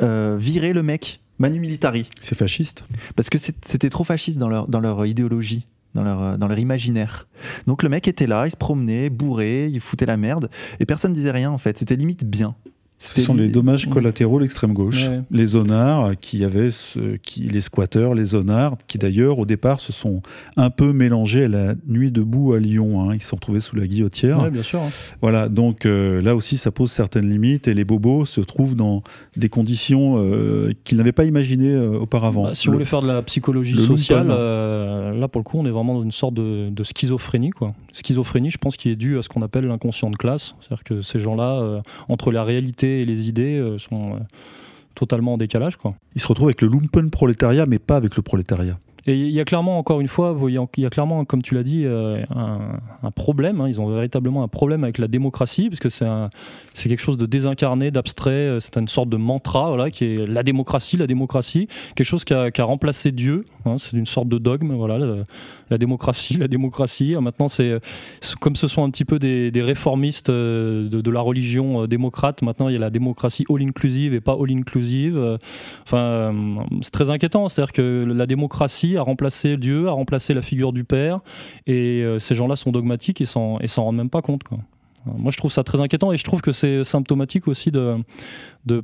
[0.00, 2.84] virer le mec, Manu Militari, C'est fasciste.
[3.16, 5.66] parce que c'était trop fasciste dans leur, dans leur idéologie.
[5.94, 7.26] Dans leur, euh, dans leur imaginaire.
[7.66, 11.14] Donc le mec était là, il se promenait, bourré, il foutait la merde, et personne
[11.14, 11.78] disait rien en fait.
[11.78, 12.54] C'était limite bien.
[13.00, 15.08] Ce sont les dommages collatéraux de l'extrême gauche.
[15.08, 15.20] Ouais.
[15.30, 19.92] Les zonards, qui avaient ce- qui, les squatteurs, les zonards, qui d'ailleurs au départ se
[19.92, 20.20] sont
[20.56, 23.00] un peu mélangés à la nuit debout à Lyon.
[23.08, 23.14] hein.
[23.14, 24.42] Ils se sont retrouvés sous la guillotière.
[24.42, 24.80] Ouais, bien sûr.
[24.80, 24.88] hein.
[25.22, 29.02] Voilà, donc euh, là aussi ça pose certaines limites et les bobos se trouvent dans
[29.36, 32.44] des conditions euh, qu'ils n'avaient pas imaginées euh, auparavant.
[32.44, 35.58] Bah, si vous Le- voulez faire de la psychologie le sociale, là pour le coup,
[35.58, 37.50] on est vraiment dans une sorte de, de schizophrénie.
[37.50, 37.68] Quoi.
[37.92, 40.54] Schizophrénie, je pense, qui est due à ce qu'on appelle l'inconscient de classe.
[40.60, 44.18] C'est-à-dire que ces gens-là, entre la réalité et les idées, euh, sont euh,
[44.94, 45.76] totalement en décalage.
[45.76, 45.94] Quoi.
[46.14, 48.78] Ils se retrouvent avec le lumpen prolétariat, mais pas avec le prolétariat.
[49.06, 51.62] Et il y a clairement, encore une fois, il y a- clairement, comme tu l'as
[51.62, 53.60] dit, euh, un, problème.
[53.60, 53.68] hein.
[53.68, 57.90] Ils ont véritablement un problème avec la démocratie, parce que c'est quelque chose de désincarné,
[57.90, 58.30] d'abstrait.
[58.32, 62.24] euh, C'est une sorte de mantra, voilà, qui est la démocratie, la démocratie, quelque chose
[62.24, 63.44] qui a, qui a remplacé Dieu.
[63.64, 63.76] hein.
[63.78, 64.98] c'est une sorte de dogme, voilà,
[65.70, 67.14] la, démocratie, la démocratie.
[67.16, 67.78] Ah, Maintenant, c'est
[68.40, 72.42] comme ce sont un petit peu des, réformistes euh, de, de la religion euh, démocrate.
[72.42, 75.16] Maintenant, il y a la démocratie all inclusive et pas all inclusive.
[75.16, 75.38] Euh,
[75.84, 76.32] Enfin, euh,
[76.82, 77.48] c'est très inquiétant.
[77.48, 81.20] C'est-à-dire que la démocratie a remplacé Dieu, a remplacé la figure du Père,
[81.66, 84.42] et euh, ces gens-là sont dogmatiques et s'en rendent même pas compte.
[84.52, 87.94] Euh, Moi, je trouve ça très inquiétant et je trouve que c'est symptomatique aussi de,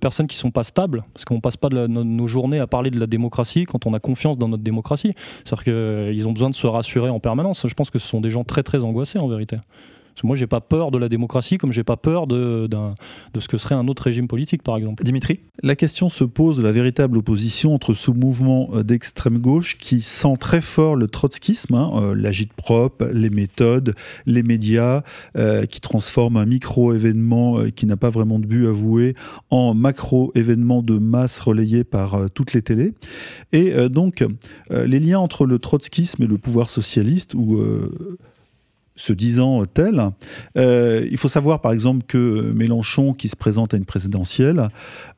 [0.01, 2.99] personnes qui sont pas stables, parce qu'on passe pas de nos journées à parler de
[2.99, 5.15] la démocratie quand on a confiance dans notre démocratie.
[5.45, 7.67] C'est-à-dire qu'ils ont besoin de se rassurer en permanence.
[7.67, 9.57] Je pense que ce sont des gens très très angoissés en vérité.
[10.15, 13.41] Parce que moi, j'ai pas peur de la démocratie comme j'ai pas peur de, de
[13.41, 15.03] ce que serait un autre régime politique, par exemple.
[15.03, 15.41] Dimitri?
[15.65, 20.03] La question se pose de la véritable opposition entre ce mouvement euh, d'extrême gauche qui
[20.03, 23.97] sent très fort le trotskisme, hein, euh, l'agite-propre, les méthodes,
[24.27, 25.03] les médias,
[25.37, 29.17] euh, qui transforment un micro-événement euh, qui n'a pas vraiment de but avoué
[29.51, 32.93] en macro-événement de masse relayé par euh, toutes les télés.
[33.53, 38.17] Et euh, donc, euh, les liens entre le trotskisme et le pouvoir socialiste, ou euh,
[38.97, 40.11] se disant tel.
[40.57, 44.69] Euh, il faut savoir par exemple que Mélenchon, qui se présente à une présidentielle,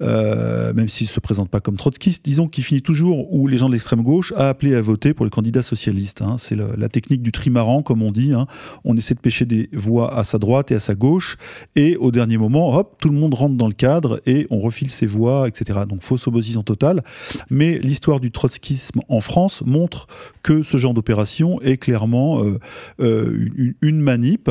[0.03, 3.59] euh, même s'il ne se présente pas comme trotskiste, disons qu'il finit toujours où les
[3.59, 6.23] gens de l'extrême gauche a appelé à voter pour les candidats socialistes.
[6.23, 6.37] hein.
[6.39, 8.33] C'est la technique du trimaran, comme on dit.
[8.33, 8.47] hein.
[8.85, 11.37] On essaie de pêcher des voix à sa droite et à sa gauche,
[11.75, 14.91] et au dernier moment, hop, tout le monde rentre dans le cadre et on refile
[14.91, 15.81] ses voix, etc.
[15.89, 17.03] Donc fausse opposition totale.
[17.51, 20.07] Mais l'histoire du trotskisme en France montre
[20.43, 22.59] que ce genre d'opération est clairement euh,
[23.01, 23.49] euh,
[23.83, 24.51] une, manip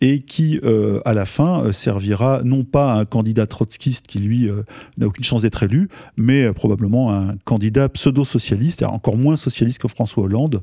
[0.00, 4.18] et qui, euh, à la fin, euh, servira non pas à un candidat trotskiste qui,
[4.18, 4.62] lui, euh,
[4.98, 9.88] n'a aucune chance d'être élu, mais probablement à un candidat pseudo-socialiste, encore moins socialiste que
[9.88, 10.62] François Hollande.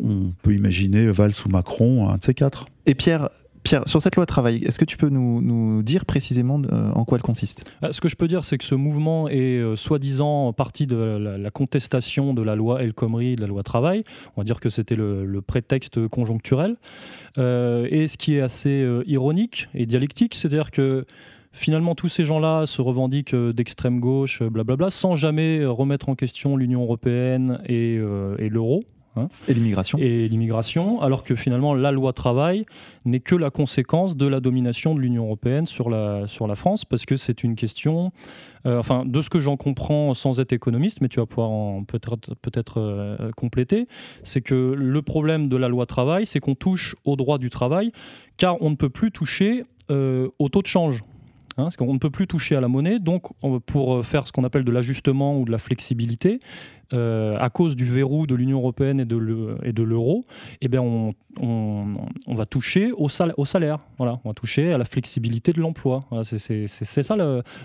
[0.00, 2.66] On peut imaginer Valls ou Macron, un de ces quatre.
[2.86, 3.28] Et Pierre,
[3.64, 7.04] Pierre, sur cette loi travail, est-ce que tu peux nous, nous dire précisément euh, en
[7.04, 7.64] quoi elle consiste?
[7.82, 10.96] Ah, Ce que je peux dire, c'est que ce mouvement est euh, soi-disant partie de
[10.96, 14.04] la, contestation de la loi El Khomri, de la loi travail.
[14.36, 16.76] On va dire que c'était le, prétexte conjoncturel.
[17.38, 21.04] Euh, et ce qui est assez euh, ironique et dialectique, c'est-à-dire que
[21.54, 26.10] finalement tous ces gens-là se revendiquent euh, d'extrême gauche, euh, blablabla, sans jamais euh, remettre
[26.10, 28.84] en question l'Union européenne euh, et l'euro
[29.48, 29.98] Et l'immigration?
[29.98, 32.66] Et l'immigration, alors que finalement la loi travail
[33.04, 36.84] n'est que la conséquence de la domination de l'Union européenne sur la, sur la France,
[36.84, 38.12] parce que c'est une question,
[38.66, 41.84] euh, enfin de ce que j'en comprends sans être économiste, mais tu vas pouvoir en
[41.84, 43.86] peut-être peut-être euh, compléter,
[44.22, 47.92] c'est que le problème de la loi travail, c'est qu'on touche au droit du travail,
[48.36, 51.02] car on ne peut plus toucher euh, au taux de change.
[51.56, 54.32] Hein, parce qu'on ne peut plus toucher à la monnaie, donc on- pour faire ce
[54.32, 56.40] qu'on appelle de l'ajustement ou de la flexibilité,
[56.92, 60.24] euh, à cause du verrou de l'Union européenne et de l'euro,
[60.60, 61.14] eh bien on,
[62.26, 63.78] va toucher au, sal- au salaire.
[63.98, 66.04] Voilà, on va toucher à la flexibilité de l'emploi.
[66.24, 67.16] C'est- ça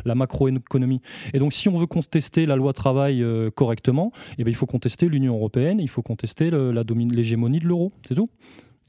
[0.06, 1.02] la macroéconomie.
[1.34, 4.66] Et donc si on veut contester la loi travail euh, correctement, eh bien, il faut
[4.68, 7.92] contester l'Union européenne, il faut contester l'hégémonie de l'euro.
[8.08, 8.28] C'est tout.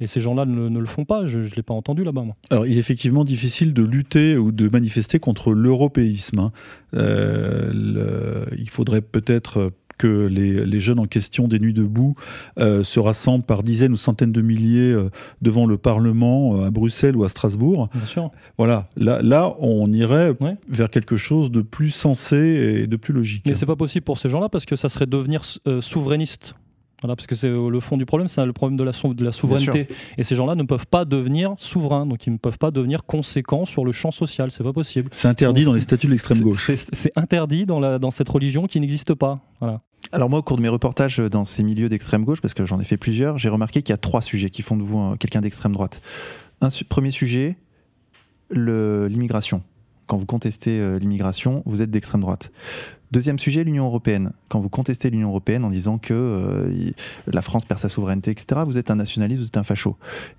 [0.01, 2.25] Et ces gens-là ne, le font pas, je ne l'ai pas entendu là-bas.
[2.51, 6.39] Alors, il est effectivement difficile de lutter ou de manifester contre l'européisme.
[6.39, 6.53] Hein.
[6.95, 12.15] Euh, il faudrait peut-être que les, jeunes en question des Nuits debout
[12.59, 15.11] euh, se rassemblent par dizaines ou centaines de milliers euh,
[15.43, 17.91] devant le Parlement à Bruxelles ou à Strasbourg.
[17.95, 18.31] Bien sûr.
[18.57, 20.35] Voilà, là, là on irait
[20.71, 23.45] vers quelque chose de plus sensé et de plus logique.
[23.47, 25.43] Mais c'est pas possible pour ces gens-là parce que ça serait devenir
[25.81, 26.55] souverainiste.
[27.03, 29.25] Voilà, parce que c'est euh, le fond du problème, c'est le problème de la, de
[29.25, 29.87] la souveraineté.
[30.19, 33.65] Et ces gens-là ne peuvent pas devenir souverains, donc ils ne peuvent pas devenir conséquents
[33.65, 35.09] sur le champ social, c'est pas possible.
[35.13, 36.71] C'est interdit dans les statuts de l'extrême gauche.
[36.93, 39.41] C'est interdit dans, la, dans cette religion qui n'existe pas.
[39.61, 39.81] Voilà.
[40.13, 42.81] Alors moi, au cours de mes reportages dans ces milieux d'extrême gauche, parce que j'en
[42.81, 45.41] ai fait plusieurs, j'ai remarqué qu'il y a trois sujets qui font de vous quelqu'un
[45.41, 46.03] d'extrême droite.
[46.61, 47.57] Un premier sujet,
[48.51, 49.63] l'immigration.
[50.07, 52.51] Quand vous contestez euh, l'immigration, vous êtes d'extrême droite.
[53.13, 54.33] Deuxième sujet, l'Union européenne.
[54.49, 56.91] Quand vous contestez l'Union européenne en disant que euh,
[57.27, 59.97] la France perd sa souveraineté, etc., vous êtes un nationaliste, vous êtes un facho.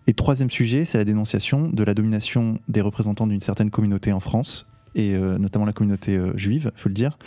[0.08, 4.22] Et troisième sujet, c'est la dénonciation de la domination des représentants d'une certaine communauté en
[4.22, 7.18] France, et euh, notamment la communauté euh, juive, il faut le dire.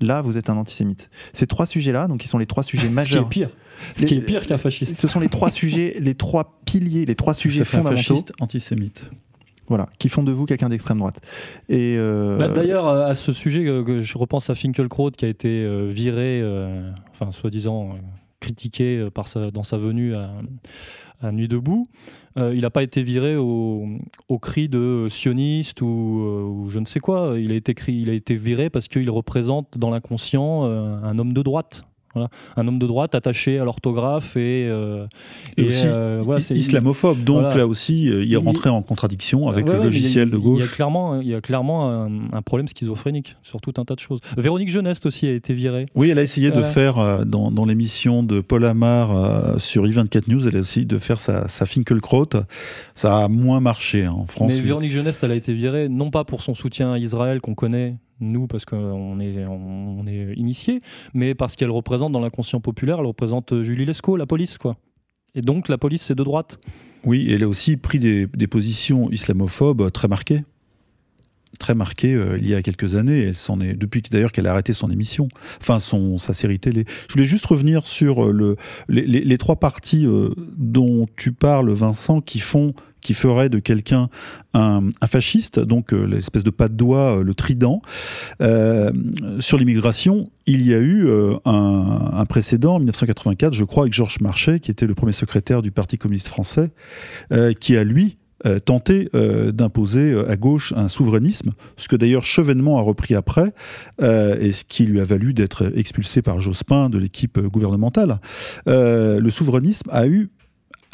[0.00, 1.10] Là, vous êtes un antisémite.
[1.32, 3.28] Ces trois sujets-là, donc, qui sont les trois sujets majeurs.
[3.30, 3.56] Ce qui est pire.
[3.96, 4.98] Ce qui est pire qu'un fasciste.
[4.98, 7.96] Ce sont les trois sujets, les trois piliers, les trois sujets fondamentaux.
[7.96, 9.10] fasciste, antisémite.
[9.68, 11.20] Voilà, qui font de vous quelqu'un d'extrême droite.
[11.68, 15.48] Et euh, bah, D'ailleurs, à ce sujet, que je repense à Finkelkraut qui a été
[15.48, 17.96] euh, viré, euh, enfin, soi-disant
[18.40, 20.30] critiqué par dans sa venue à,
[21.32, 21.86] Nuit debout.
[22.36, 23.88] il n'a pas été viré au,
[24.42, 27.36] cri de sioniste ou, je ne sais quoi.
[27.38, 27.54] Il a
[28.12, 31.86] été viré parce qu'il représente dans l'inconscient un homme de droite.
[32.56, 35.06] Un homme de droite attaché à l'orthographe et, euh,
[35.58, 37.22] aussi euh, islamophobe.
[37.24, 40.60] Donc là aussi, euh, il rentrait en contradiction avec le logiciel de gauche.
[40.60, 41.90] Il y a clairement, il y a clairement
[42.32, 44.20] un, problème schizophrénique sur tout un tas de choses.
[44.36, 45.86] Véronique Jeuneste aussi a été virée.
[45.94, 50.46] Oui, elle a essayé de faire dans, dans l'émission de Paul Amar sur i24 News,
[50.46, 52.30] elle a essayé de faire sa, sa Finkelkraut.
[52.94, 54.52] Ça a moins marché hein, en France.
[54.52, 57.54] Mais Véronique Jeuneste, elle a été virée non pas pour son soutien à Israël qu'on
[57.54, 57.96] connaît
[58.30, 60.80] nous parce qu'on est, on est initié,
[61.12, 64.76] mais parce qu'elle représente dans l'inconscient populaire, elle représente Julie Lescaut, la police, quoi.
[65.34, 66.58] Et donc la police, c'est de droite.
[67.04, 70.44] Oui, elle a aussi pris des, positions islamophobes très marquées.
[71.58, 73.20] Très marquées euh, il y a quelques années.
[73.20, 75.28] Elle s'en est, depuis d'ailleurs qu'elle a arrêté son émission,
[75.60, 76.84] enfin son, sa série télé.
[77.08, 78.56] Je voulais juste revenir sur euh, le,
[78.88, 82.74] les, trois parties euh, dont tu parles, Vincent, qui font
[83.04, 84.08] qui ferait de quelqu'un
[84.54, 87.82] un, fasciste, donc euh, l'espèce de pas de doigt, euh, le trident.
[88.40, 88.90] Euh,
[89.40, 91.08] sur l'immigration, il y a eu
[91.44, 95.70] un, précédent en 1984, je crois, avec Georges Marchais, qui était le premier secrétaire du
[95.70, 96.70] Parti communiste français,
[97.60, 98.18] qui a lui
[98.66, 99.08] tenté
[99.54, 103.54] d'imposer à gauche un souverainisme, ce que d'ailleurs Chevènement a repris après,
[104.02, 108.20] et ce qui lui a valu d'être expulsé par Jospin de l'équipe gouvernementale.
[108.66, 110.30] le souverainisme a eu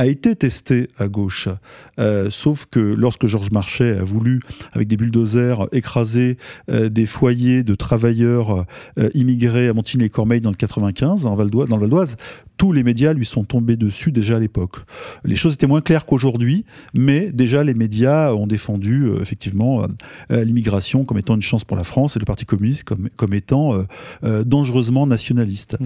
[0.00, 1.50] a été testé à gauche.
[1.98, 4.40] Euh, sauf que lorsque Georges Marchais a voulu,
[4.72, 6.38] avec des bulldozers, écraser
[6.70, 8.64] euh, des foyers de travailleurs
[8.98, 12.16] euh, immigrés à Montigny-les-Cormeilles dans le 95, en Val dans le Val d'Oise,
[12.56, 14.76] tous les médias lui sont tombés dessus déjà à l'époque.
[15.22, 19.86] Les choses étaient moins claires qu'aujourd'hui, mais déjà les médias ont défendu effectivement
[20.28, 23.82] l'immigration comme étant une chance pour la France et le Parti communiste comme, comme étant
[24.22, 25.78] dangereusement nationaliste.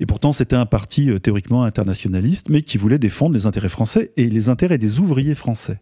[0.00, 4.12] Et pourtant, c'était un parti euh, théoriquement internationaliste, mais qui voulait défendre les intérêts français
[4.16, 5.80] et les intérêts des ouvriers français.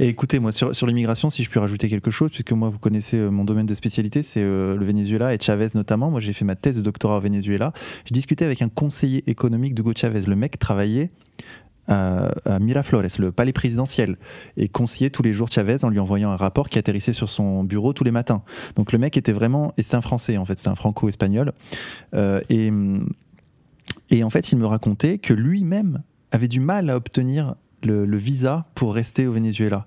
[0.00, 3.16] Et écoutez, moi, sur, l'immigration, si je puis rajouter quelque chose, puisque moi, vous connaissez
[3.16, 6.10] euh, mon domaine de spécialité, c'est euh, le Venezuela et Chavez notamment.
[6.10, 7.72] Moi, j'ai fait ma thèse de doctorat au Venezuela.
[8.04, 10.22] J'ai discuté avec un conseiller économique d'Hugo Chavez.
[10.22, 11.10] Le mec travaillait
[11.88, 14.16] à, Miraflores, le palais présidentiel,
[14.56, 17.64] et conseillait tous les jours Chavez en lui envoyant un rapport qui atterrissait sur son
[17.64, 18.42] bureau tous les matins.
[18.76, 21.52] Donc le mec était vraiment, et c'est un Français en fait, c'est un franco-espagnol,
[22.14, 22.70] euh, et,
[24.10, 28.66] et en fait il me racontait que lui-même avait du mal à obtenir le visa
[28.74, 29.86] pour rester au Venezuela.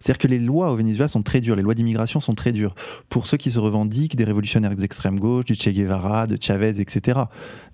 [0.00, 2.74] C'est-à-dire que les lois au Venezuela sont très dures, les lois d'immigration sont très dures
[3.10, 7.20] pour ceux qui se revendiquent des révolutionnaires d'extrême gauche, du Che Guevara, de Chavez, etc.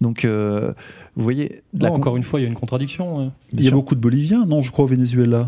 [0.01, 0.73] Donc, euh,
[1.15, 1.63] vous voyez.
[1.81, 3.33] encore une fois, il y a une contradiction.
[3.53, 5.47] Il y a beaucoup de Boliviens, non, je crois, au Venezuela.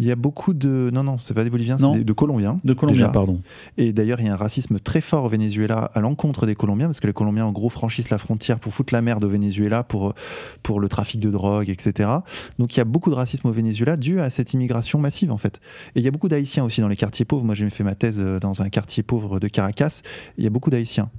[0.00, 0.88] Il y a beaucoup de.
[0.94, 2.56] Non, non, c'est pas des Boliviens, c'est de Colombiens.
[2.64, 3.42] De Colombiens, pardon.
[3.76, 6.86] Et d'ailleurs, il y a un racisme très fort au Venezuela à l'encontre des Colombiens,
[6.86, 9.82] parce que les Colombiens, en gros, franchissent la frontière pour foutre la merde au Venezuela,
[9.82, 10.14] pour,
[10.62, 12.08] pour le trafic de drogue, etc.
[12.58, 15.36] Donc il y a beaucoup de racisme au Venezuela dû à cette immigration massive, en
[15.36, 15.60] fait.
[15.94, 17.44] Et il y a beaucoup d'Haïtiens aussi dans les quartiers pauvres.
[17.44, 20.00] Moi, j'ai fait ma thèse euh, dans un quartier pauvre de Caracas.
[20.38, 21.10] Il y a beaucoup d'Haïtiens.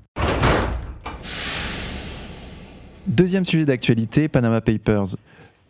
[3.06, 5.17] Deuxième sujet d'actualité, Panama Papers.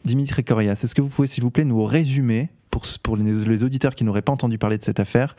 [0.05, 4.03] Dimitri Corias, est-ce que vous pouvez, s'il vous plaît, nous résumer pour, les, auditeurs qui
[4.03, 5.35] n'auraient pas entendu parler de cette affaire,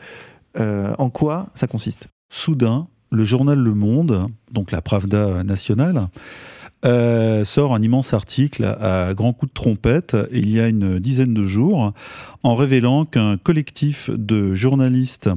[0.59, 2.09] euh, en quoi ça consiste?
[2.29, 6.07] Soudain, le journal Le Monde, donc la Pravda nationale,
[6.85, 11.33] euh, sort un immense article à, grands coups de trompette il y a une dizaine
[11.33, 11.93] de jours
[12.43, 15.29] en révélant qu'un collectif de journalistes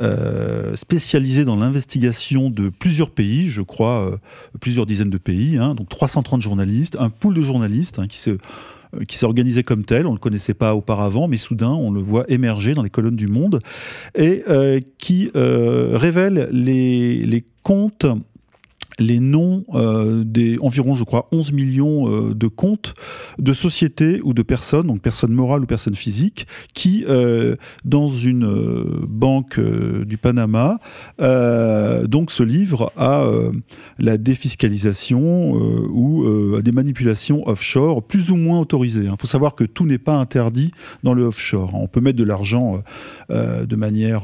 [0.00, 4.18] euh, spécialisés dans l'investigation de plusieurs pays, je crois
[4.60, 8.38] plusieurs dizaines de pays, hein, donc 330 journalistes, un pool de journalistes hein, qui se
[9.06, 12.00] qui s'est organisé comme tel, on ne le connaissait pas auparavant, mais soudain on le
[12.00, 13.60] voit émerger dans les colonnes du Monde,
[14.14, 14.44] et
[14.98, 18.06] qui révèle les, les comptes
[18.98, 22.94] les noms euh, des environ, je crois, 11 millions euh, de comptes
[23.38, 28.46] de sociétés ou de personnes, donc personnes morales ou personnes physiques, qui, euh, dans une
[29.08, 30.78] banque du Panama,
[31.18, 33.26] donc se livrent à
[33.98, 39.04] la défiscalisation ou à des manipulations offshore plus ou moins autorisées.
[39.04, 40.72] Il faut savoir que tout n'est pas interdit
[41.02, 41.74] dans le offshore.
[41.74, 42.82] On peut mettre de l'argent
[43.30, 44.22] de manière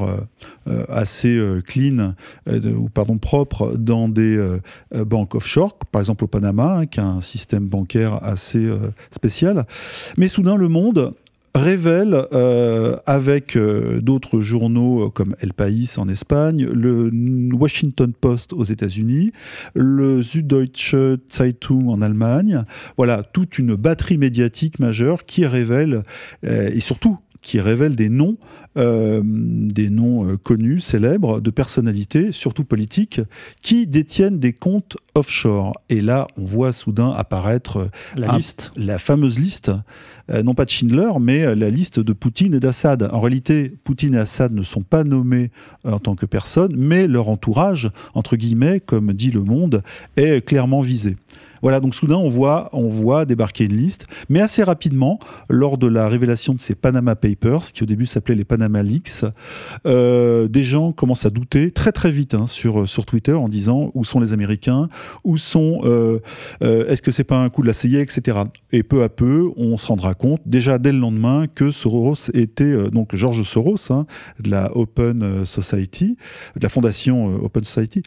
[0.88, 2.14] assez clean,
[2.46, 7.06] ou pardon, propre dans des euh, banques offshore, par exemple au Panama, hein, qui a
[7.06, 9.66] un système bancaire assez euh, spécial.
[10.16, 11.14] Mais soudain, le monde
[11.56, 17.10] révèle, euh, avec d'autres journaux comme El País en Espagne, le
[17.54, 19.30] Washington Post aux États-Unis,
[19.74, 20.96] le Süddeutsche
[21.30, 22.64] Zeitung en Allemagne,
[22.96, 26.02] voilà, toute une batterie médiatique majeure qui révèle,
[26.42, 28.38] et surtout qui révèle des noms,
[28.76, 33.20] euh, des noms euh, connus, célèbres, de personnalités, surtout politiques,
[33.60, 35.74] qui détiennent des comptes offshore.
[35.90, 38.72] Et là, on voit soudain apparaître la, liste.
[38.76, 39.70] la fameuse liste,
[40.30, 43.08] euh, non pas de Schindler, mais la liste de Poutine et d'Assad.
[43.12, 45.50] En réalité, Poutine et Assad ne sont pas nommés
[45.84, 49.82] en tant que personnes, mais leur entourage, entre guillemets, comme dit Le Monde,
[50.16, 51.16] est clairement visé.
[51.64, 55.86] Voilà, donc soudain, on voit, on voit débarquer une liste, mais assez rapidement, lors de
[55.86, 59.24] la révélation de ces Panama Papers, qui au début s'appelaient les Panama Leaks,
[59.86, 63.90] euh, des gens commencent à douter très très vite hein, sur, sur Twitter en disant
[63.94, 64.90] où sont les Américains,
[65.24, 66.18] où sont, euh,
[66.62, 68.40] euh, est-ce que c'est pas un coup de la CIA, etc.
[68.70, 72.90] Et peu à peu, on se rendra compte, déjà dès le lendemain, que Soros était,
[72.90, 74.04] donc George Soros, hein,
[74.38, 76.18] de la Open Society,
[76.56, 78.02] de la fondation Open Society,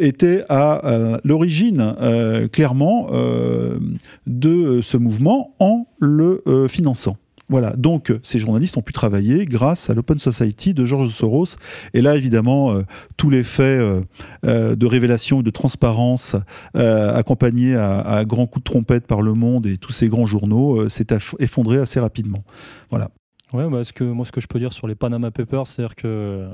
[0.00, 1.94] était à l'origine
[2.40, 3.78] euh, clairement euh,
[4.26, 7.16] de ce mouvement en le euh, finançant.
[7.48, 11.56] Voilà, donc ces journalistes ont pu travailler grâce à l'Open Society de George Soros.
[11.94, 12.76] Et là, évidemment,
[13.16, 13.82] tous les faits
[14.44, 16.36] de révélation et de transparence
[16.74, 21.08] accompagnés à, grands coups de trompette par le monde et tous ces grands journaux s'est
[21.40, 22.44] effondré assez rapidement.
[22.88, 23.10] Voilà.
[23.52, 26.46] Ouais, bah, que, moi, ce que je peux dire sur les Panama Papers, c'est-à-dire que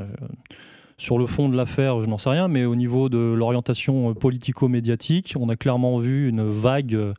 [0.99, 4.15] sur le fond de l'affaire, je n'en sais rien, mais au niveau de l'orientation euh,
[4.15, 7.13] politico-médiatique, on a clairement vu une vague euh,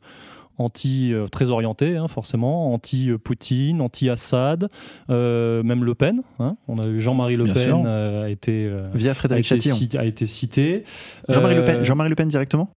[0.58, 4.68] anti euh, très orientée, hein, forcément, anti-Poutine, anti-Assad,
[5.08, 6.22] même Le Pen.
[6.40, 6.56] Hein.
[6.66, 10.84] on a eu Jean-Marie Le Pen a été via Frédéric Chatillon a été cité.
[11.28, 12.70] Jean-Marie Le Pen, Jean-Marie Le Pen directement?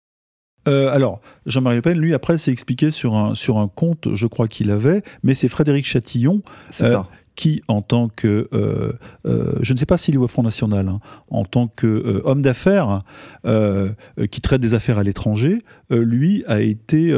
[0.66, 4.46] alors, Jean-Marie Le Pen, lui, après, s'est expliqué sur un, sur un compte, je crois
[4.46, 8.92] qu'il avait, mais c'est Frédéric Chatillon C'est ça qui, en tant que, euh,
[9.26, 11.00] euh, je ne sais pas s'il est au Front National, hein,
[11.30, 13.02] en tant qu'homme homme d'affaires
[14.30, 17.14] qui traite des affaires à l'étranger, lui a été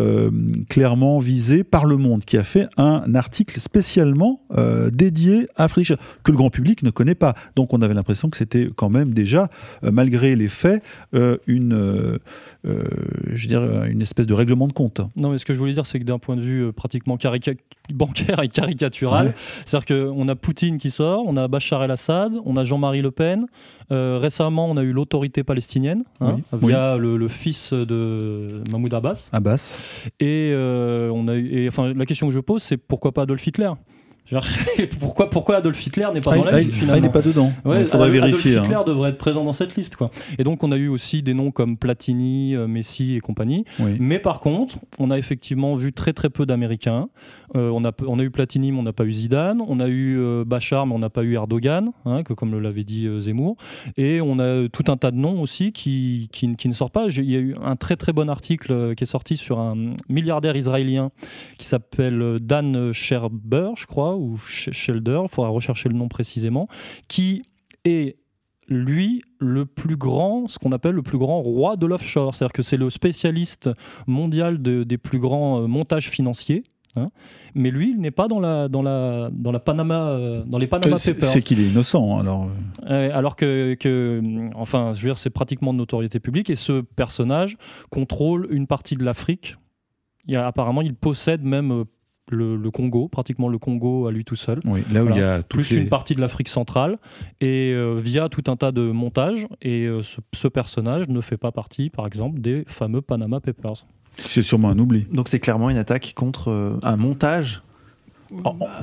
[0.69, 4.41] clairement visé par Le Monde, qui a fait un article spécialement
[4.93, 5.93] dédié à Frisch,
[6.23, 7.35] que le grand public ne connaît pas.
[7.57, 9.49] Donc on avait l'impression que c'était quand même déjà,
[9.83, 10.83] malgré les faits,
[11.47, 12.19] une,
[12.65, 15.01] je veux dire, une espèce de règlement de compte.
[15.17, 17.19] Non, mais ce que je voulais dire, c'est que d'un point de vue pratiquement
[17.93, 22.57] bancaire et caricatural, c'est-à-dire que on a Poutine qui sort, on a Bachar el-Assad, on
[22.57, 23.47] a Jean-Marie Le Pen.
[23.91, 29.29] Euh, récemment, on a eu l'autorité palestinienne hein, via Le, fils de Mahmoud Abbas.
[29.33, 29.79] Abbas.
[30.21, 33.47] Et, euh, on a eu, enfin, la question que je pose, c'est pourquoi pas Adolf
[33.47, 33.71] Hitler?
[35.01, 37.53] pourquoi, pourquoi Adolf Hitler n'est pas dans la liste finalement Il n'est pas dedans.
[37.67, 38.53] Il faudrait vérifier.
[38.53, 38.85] Adolf Hitler hein.
[38.87, 39.97] devrait être présent dans cette liste.
[39.97, 40.11] Quoi.
[40.39, 43.65] Et donc on a eu aussi des noms comme Platini, euh, Messi et compagnie.
[43.99, 47.09] Mais par contre, on a effectivement vu très très peu d'Américains.
[47.55, 49.63] Euh, on, a, on a eu Platini, mais on n'a pas eu Zidane.
[49.67, 52.85] On a eu euh, Bachar, mais on n'a pas eu Erdogan, hein, que, comme l'avait
[52.85, 53.57] dit Zemmour.
[53.97, 57.09] Et on a tout un tas de noms aussi qui, qui, qui ne sortent pas.
[57.09, 59.77] Il y a eu un très très bon article qui est sorti sur un
[60.09, 61.11] milliardaire israélien
[61.59, 66.69] qui s'appelle Dan Scherber, je crois ou Shelder, il faudra rechercher le nom précisément,
[67.09, 67.43] qui
[67.85, 68.17] est
[68.69, 72.35] lui le plus grand, ce qu'on appelle le plus grand roi de l'offshore.
[72.35, 73.71] C'est-à-dire que c'est le spécialiste
[74.07, 76.65] mondial des plus grands euh, montages financiers.
[76.95, 77.09] Hein.
[77.55, 80.67] mais lui, il n'est pas dans la dans la dans la Panama euh, dans les
[80.67, 81.25] Panama euh, Papers.
[81.25, 82.51] C'est qu'il est innocent alors.
[82.85, 87.57] alors que, que, enfin, je veux dire, c'est pratiquement de notoriété publique et ce personnage
[87.89, 89.55] contrôle une partie de l'Afrique.
[90.35, 91.87] apparemment, il possède même
[92.31, 94.61] le, Congo, pratiquement le Congo à lui tout seul.
[94.65, 96.99] Oui, là où il y a plus une partie de l'Afrique centrale
[97.41, 99.47] et euh, via tout un tas de montages.
[99.61, 103.87] Et euh, ce, personnage ne fait pas partie, par exemple, des fameux Panama Papers.
[104.17, 105.07] C'est sûrement un oubli.
[105.13, 107.63] Donc c'est clairement une attaque contre euh, un montage.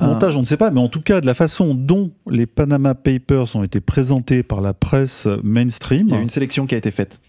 [0.00, 2.94] montage, on ne sait pas, mais en tout cas, de la façon dont les Panama
[2.94, 6.08] Papers ont été présentés par la presse mainstream.
[6.08, 7.20] Il y a une sélection qui a été faite.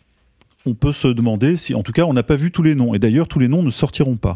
[0.66, 2.93] On peut se demander si, en tout cas, on n'a pas vu tous les noms.
[2.93, 4.36] Et d'ailleurs, tous les noms ne sortiront pas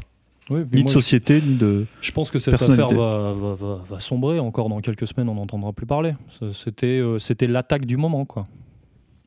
[0.50, 1.86] ni de société, ni de.
[2.02, 6.14] Je pense que cette affaire va, sombrer encore dans quelques semaines, on n'entendra plus parler.
[6.54, 8.44] C'était euh, c'était l'attaque du moment, quoi.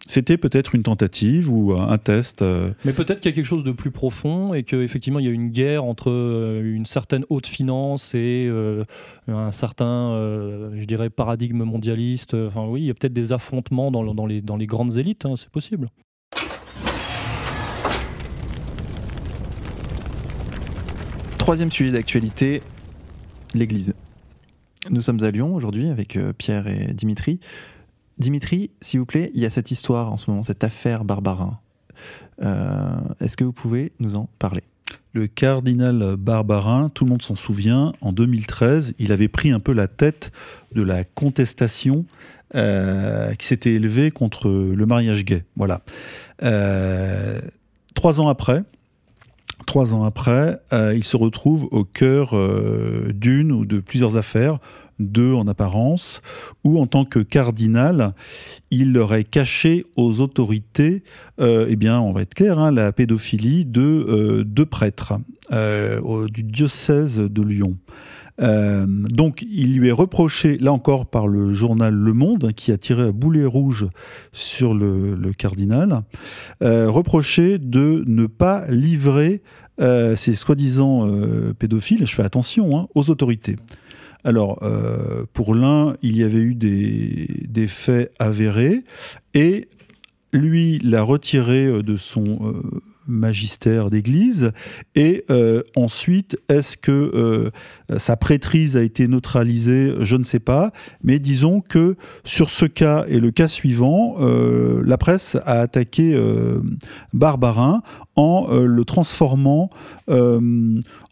[0.06, 2.40] C'était peut-être une tentative ou un test.
[2.40, 2.72] Euh.
[2.84, 5.32] Mais peut-être qu'il y a quelque chose de plus profond et qu'effectivement il y a
[5.32, 8.48] une guerre entre euh, une certaine haute finance et
[9.26, 10.14] un certain,
[10.74, 12.34] je dirais, paradigme mondialiste.
[12.34, 15.26] Enfin oui, il y a peut-être des affrontements dans, dans, les, dans les grandes élites,
[15.26, 15.90] hein, c'est possible.
[21.48, 22.60] Troisième sujet d'actualité,
[23.54, 23.94] l'Église.
[24.90, 27.40] Nous sommes à Lyon aujourd'hui avec euh, Pierre et Dimitri.
[28.18, 31.58] Dimitri, s'il vous plaît, il y a cette histoire en ce moment, cette affaire Barbarin.
[32.42, 34.60] Euh, est-ce que vous pouvez nous en parler?
[35.14, 39.72] Le cardinal Barbarin, tout le monde s'en souvient, en 2013, il avait pris un peu
[39.72, 40.32] la tête
[40.74, 42.04] de la contestation
[42.56, 45.46] euh, qui s'était élevée contre le mariage gay.
[45.56, 45.80] Voilà.
[47.94, 48.64] trois ans après,
[49.68, 54.60] trois ans après, euh, il se retrouve au cœur euh, d'une ou de plusieurs affaires,
[54.98, 56.22] deux en apparence,
[56.64, 58.14] où en tant que cardinal,
[58.70, 61.04] il aurait caché aux autorités,
[61.38, 65.12] euh, eh bien, on va être clair, hein, la pédophilie de deux prêtres
[65.52, 67.76] du diocèse de Lyon.
[68.40, 72.78] Euh, donc, il lui est reproché, là encore par le journal Le Monde, qui a
[72.78, 73.86] tiré un boulet rouge
[74.32, 76.02] sur le, cardinal,
[76.62, 79.42] euh, reproché de ne pas livrer
[79.80, 81.08] euh, ces soi-disant
[81.58, 83.56] pédophiles, je fais attention, hein, aux autorités.
[84.24, 84.60] Alors,
[85.32, 88.82] pour l'un, il y avait eu des, des faits avérés,
[89.32, 89.68] et
[90.32, 92.52] lui l'a retiré de son
[93.08, 94.52] magistère d'église
[94.94, 97.50] Et euh, ensuite, est-ce que euh,
[97.98, 99.94] sa prêtrise a été neutralisée?
[100.00, 100.72] Je ne sais pas.
[101.02, 106.18] Mais disons que sur ce cas et le cas suivant, euh, la presse a attaqué
[107.12, 107.82] Barbarin
[108.16, 109.70] en le transformant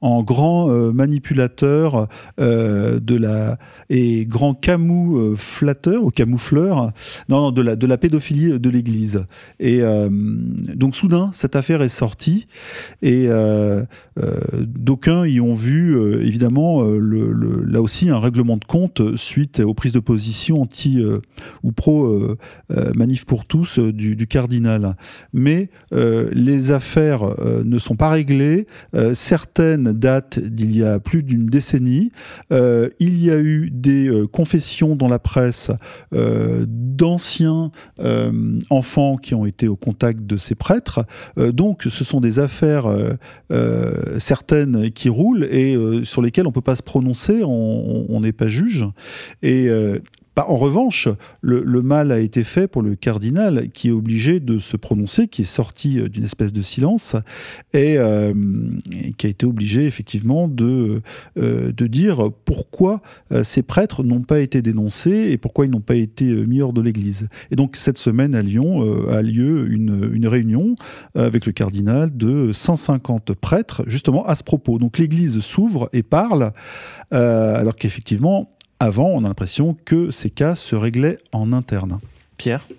[0.06, 6.92] en grand manipulateur de la et grand camou flatteur ou camoufleur
[7.28, 9.24] non, de la de la pédophilie de l'Église.
[9.60, 9.80] Et
[10.74, 12.46] donc soudain, cette affaire est sortie
[13.02, 13.84] et euh,
[14.18, 19.74] euh, d'aucuns y ont vu euh, évidemment là aussi un règlement de compte suite aux
[19.74, 21.02] prises de position anti
[21.62, 22.36] ou pro
[22.94, 24.96] manif pour tous du, cardinal.
[25.32, 27.22] Mais les affaires
[27.64, 28.66] ne sont pas réglées.
[29.14, 32.12] certaines datent d'il y a plus d'une décennie.
[32.50, 35.70] il y a eu des confessions dans la presse
[36.12, 37.70] d'anciens
[38.70, 41.04] enfants qui ont été au contact de ces prêtres.
[41.36, 43.14] donc ce sont des affaires euh,
[43.52, 48.20] euh, certaines qui roulent et euh, sur lesquelles on ne peut pas se prononcer, on
[48.20, 48.84] n'est pas juge.
[49.42, 49.68] Et
[50.36, 51.08] bah, en revanche,
[51.40, 55.42] le, mal a été fait pour le cardinal qui est obligé de se prononcer, qui
[55.42, 57.16] est sorti d'une espèce de silence
[57.72, 57.98] et,
[59.16, 61.00] qui a été obligé effectivement de,
[61.36, 63.00] de dire pourquoi
[63.42, 66.80] ces prêtres n'ont pas été dénoncés et pourquoi ils n'ont pas été mis hors de
[66.80, 67.28] l'Église.
[67.50, 70.76] Et donc cette semaine à Lyon a lieu une, réunion
[71.14, 74.78] avec le cardinal de 150 prêtres justement à ce propos.
[74.78, 76.52] Donc l'Église s'ouvre et parle,
[77.12, 78.50] euh, alors qu'effectivement,
[78.80, 82.00] avant, on a l'impression que ces cas se réglaient en interne.
[82.36, 82.66] Pierre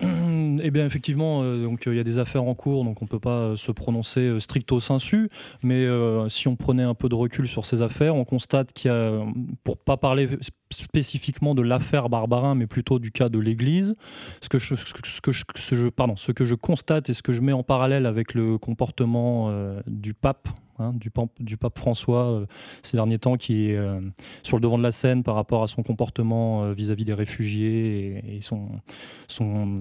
[0.60, 3.08] Eh bien, effectivement, euh, donc il y a des affaires en cours, donc on ne
[3.08, 5.28] peut pas euh, se prononcer stricto sensu.
[5.62, 5.86] Mais
[6.28, 9.24] si on prenait un peu de recul sur ces affaires, on constate qu'il y a,
[9.62, 10.28] pour pas parler
[10.70, 13.94] spécifiquement de l'affaire Barbarin, mais plutôt du cas de l'Église.
[14.40, 17.40] Ce que je, ce que je, pardon, ce que je constate et ce que je
[17.40, 20.48] mets en parallèle avec le comportement euh, du pape
[20.80, 22.46] Hein, du, pape, François euh,
[22.82, 24.00] ces derniers temps qui est euh,
[24.42, 28.40] sur le devant de la scène par rapport à son comportement vis-à-vis des réfugiés et,
[28.40, 28.68] son,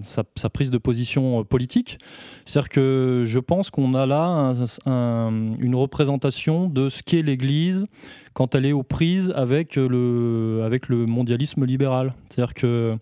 [0.04, 2.00] sa, prise de position politique.
[2.45, 4.54] C'est-à-dire que je pense qu'on a là
[4.86, 7.86] une représentation de ce qu'est l'Église
[8.34, 12.12] quand elle est aux prises avec le, avec le mondialisme libéral.
[12.30, 12.95] C'est-à-dire que,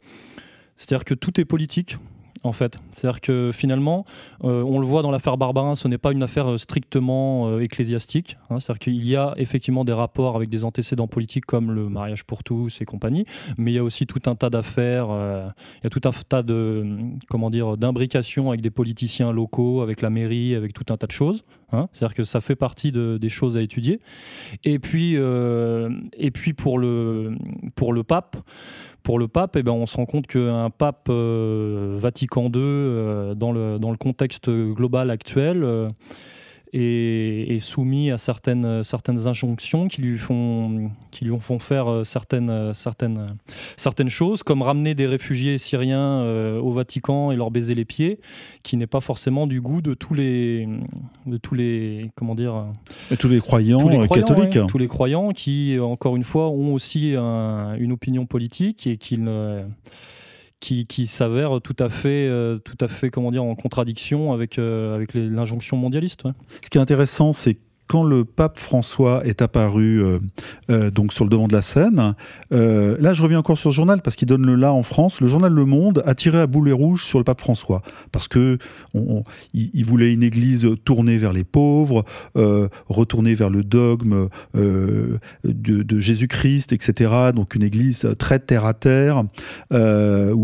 [0.77, 1.97] c'est-à-dire que tout est politique.
[2.45, 2.77] En fait.
[2.91, 4.05] C'est-à-dire que finalement,
[4.43, 7.59] euh, on le voit dans l'affaire Barbarin, ce n'est pas une affaire euh, strictement euh,
[7.59, 8.37] ecclésiastique.
[8.49, 8.59] Hein.
[8.59, 12.43] C'est-à-dire qu'il y a effectivement des rapports avec des antécédents politiques comme le mariage pour
[12.43, 13.25] tous et compagnie,
[13.57, 16.43] mais il y a aussi tout un tas d'affaires, il y a tout un tas
[16.43, 16.85] de,
[17.29, 21.11] comment dire, d'imbrications avec des politiciens locaux, avec la mairie, avec tout un tas de
[21.11, 21.43] choses.
[21.71, 21.87] Hein.
[21.93, 23.99] C'est-à-dire que ça fait partie des choses à étudier.
[24.63, 27.35] Et puis, et puis pour, le,
[27.75, 28.37] pour le pape,
[29.05, 33.35] pour le pape, eh ben, on se rend compte qu'un pape euh, Vatican II, euh,
[33.35, 35.63] dans, le, dans le contexte global actuel,
[36.75, 42.03] euh, est, soumis à certaines, certaines injonctions qui lui font, qui lui font faire euh,
[42.03, 43.35] certaines, euh, certaines,
[43.77, 48.19] certaines choses, comme ramener des réfugiés syriens euh, au Vatican et leur baiser les pieds,
[48.63, 50.67] qui n'est pas forcément du goût de tous les,
[51.25, 52.65] de tous les, comment dire,
[53.19, 57.13] tous les croyants, tous les catholiques, tous les croyants qui, encore une fois, ont aussi
[57.13, 59.63] une opinion politique et qui ne
[60.59, 64.95] qui, s'avère tout à fait, euh, tout à fait, comment dire, en contradiction avec, euh,
[64.95, 66.23] avec l'injonction mondialiste.
[66.63, 67.57] Ce qui est intéressant, c'est
[67.87, 70.19] quand le pape François est apparu euh,
[70.69, 72.15] euh, donc sur le devant de la scène,
[72.51, 75.21] euh, là je reviens encore sur le journal parce qu'il donne le là en France.
[75.21, 77.81] Le journal Le Monde a tiré à boulet rouge sur le pape François
[78.11, 78.57] parce que
[79.85, 82.05] voulait une Église tournée vers les pauvres,
[82.87, 87.31] retournée vers le dogme de, de Jésus-Christ, etc.
[87.35, 89.23] Donc une Église très terre à terre
[89.71, 89.75] où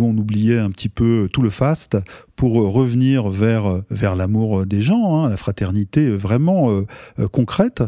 [0.05, 1.97] on oubliait un petit peu tout le faste
[2.41, 6.87] pour revenir vers, vers l'amour des gens, hein, la fraternité vraiment euh,
[7.19, 7.83] euh, concrète.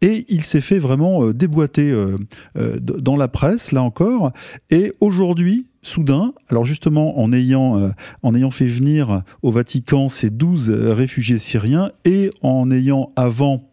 [0.00, 1.92] Et il s'est fait vraiment euh, déboîter
[2.54, 4.30] dans la presse, là encore.
[4.70, 7.90] Et aujourd'hui, soudain, alors justement en ayant,
[8.22, 13.68] en ayant fait venir au Vatican ces 12 réfugiés syriens et en ayant avant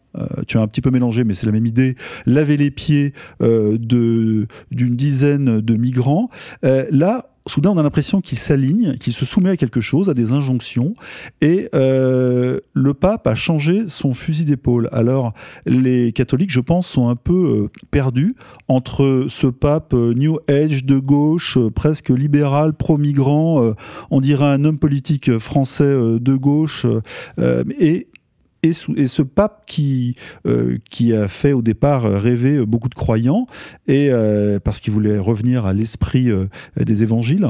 [0.48, 1.96] tu as un petit peu mélangé, mais c'est la même idée,
[2.28, 6.30] laver les pieds d'une dizaine de migrants.
[6.62, 10.32] là, soudain on a l'impression qu'il s'aligne, qu'il se soumet à quelque chose, à des
[10.32, 10.94] injonctions,
[11.42, 14.90] et euh, le pape a changé son fusil d'épaule.
[14.92, 15.34] Alors
[15.66, 18.36] les catholiques, je pense, sont un peu euh, perdus
[18.68, 23.74] entre ce pape euh, New Age de gauche, presque libéral, pro-migrant,
[24.12, 26.86] on dirait un homme politique français de gauche,
[27.80, 28.08] et
[28.64, 30.16] et, ce pape qui,
[30.48, 33.46] euh, qui a fait au départ rêver beaucoup de croyants,
[33.88, 36.48] et, euh, parce qu'il voulait revenir à l'esprit euh,
[36.78, 37.48] des évangiles.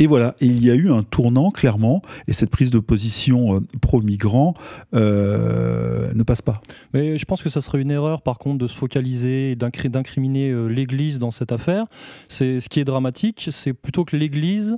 [0.00, 4.54] Et voilà, il y a eu un tournant clairement, et cette prise de position pro-migrant
[4.92, 6.62] ne passe pas.
[6.94, 10.54] Mais je pense que ça serait une erreur, par contre, de se focaliser et d'incriminer
[10.68, 11.84] l'Église dans cette affaire.
[12.28, 14.76] Ce qui est dramatique, c'est plutôt que l'Église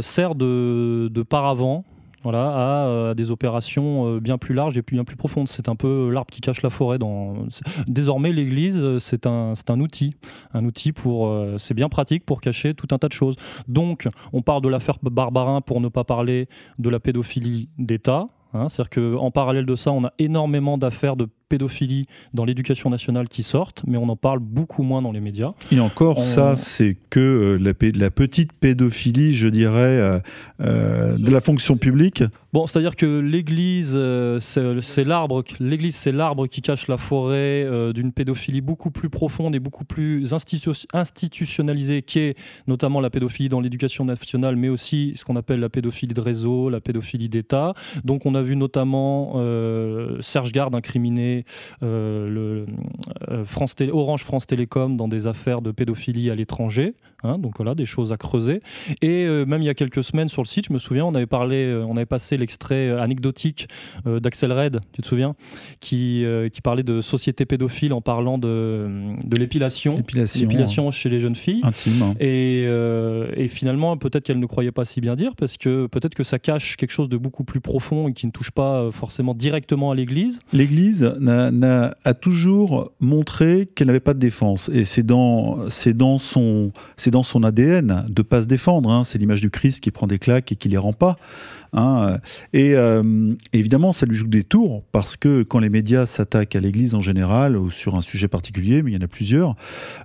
[0.00, 1.84] sert de paravent
[2.22, 5.48] voilà, euh, à, des opérations euh, bien plus larges et bien plus profondes.
[5.48, 6.98] C'est un peu l'arbre qui cache la forêt.
[6.98, 7.46] Dans...
[7.86, 10.14] Désormais, l'Église, euh, c'est un, un outil.
[10.52, 11.32] Un outil pour.
[11.58, 13.36] c'est bien pratique pour cacher tout un tas de choses.
[13.68, 16.48] Donc, on parle de l'affaire Barbarin pour ne pas parler
[16.78, 18.26] de la pédophilie d'État.
[18.52, 18.68] Hein.
[18.68, 23.42] C'est-à-dire qu'en parallèle de ça, on a énormément d'affaires de pédophilie dans l'éducation nationale qui
[23.42, 25.52] sortent, mais on en parle beaucoup moins dans les médias.
[25.70, 30.20] Et encore, ça, c'est que euh, la, la, petite pédophilie, je dirais, euh,
[30.60, 32.22] euh, de la fonction publique.
[32.52, 33.98] Bon, c'est-à-dire que l'Église,
[34.40, 39.60] c'est l'arbre, l'Église, c'est l'arbre qui cache la forêt d'une pédophilie beaucoup plus profonde et
[39.60, 40.34] beaucoup plus
[40.92, 42.36] institutionnalisée, qui est
[42.66, 46.70] notamment la pédophilie dans l'éducation nationale, mais aussi ce qu'on appelle la pédophilie de réseau,
[46.70, 47.74] la pédophilie d'État.
[48.04, 49.34] Donc, on a vu notamment
[50.20, 51.39] Serge Garde incriminer
[51.82, 52.66] euh, le,
[53.30, 56.94] euh, Orange France Télécom dans des affaires de pédophilie à l'étranger.
[57.22, 58.62] Hein, donc voilà, des choses à creuser.
[59.02, 61.14] Et euh, même il y a quelques semaines sur le site, je me souviens, on
[61.14, 63.68] avait parlé, on avait passé l'extrait anecdotique
[64.06, 65.34] d'Axel Red, tu te souviens,
[65.80, 68.88] qui, qui parlait de société pédophile en parlant de,
[69.24, 71.60] de l'épilation, l'épilation chez les jeunes filles.
[71.62, 72.02] Intime.
[72.02, 72.14] Hein.
[72.20, 72.64] Et,
[73.36, 76.38] et finalement, peut-être qu'elle ne croyait pas si bien dire, parce que peut-être que ça
[76.38, 79.94] cache quelque chose de beaucoup plus profond et qui ne touche pas forcément directement à
[79.94, 80.40] l'Église.
[80.52, 84.70] L'Église a, toujours montré qu'elle n'avait pas de défense.
[84.72, 85.58] Et c'est dans,
[85.94, 86.72] dans, son,
[87.10, 88.90] dans son ADN de pas se défendre.
[88.90, 89.04] Hein.
[89.04, 91.16] C'est l'image du Christ qui prend des claques et qui les rend pas.
[91.72, 92.18] Hein.
[92.52, 96.60] Et euh, évidemment, ça lui joue des tours parce que quand les médias s'attaquent à
[96.60, 99.54] l'Église en général ou sur un sujet particulier, mais il y en a plusieurs,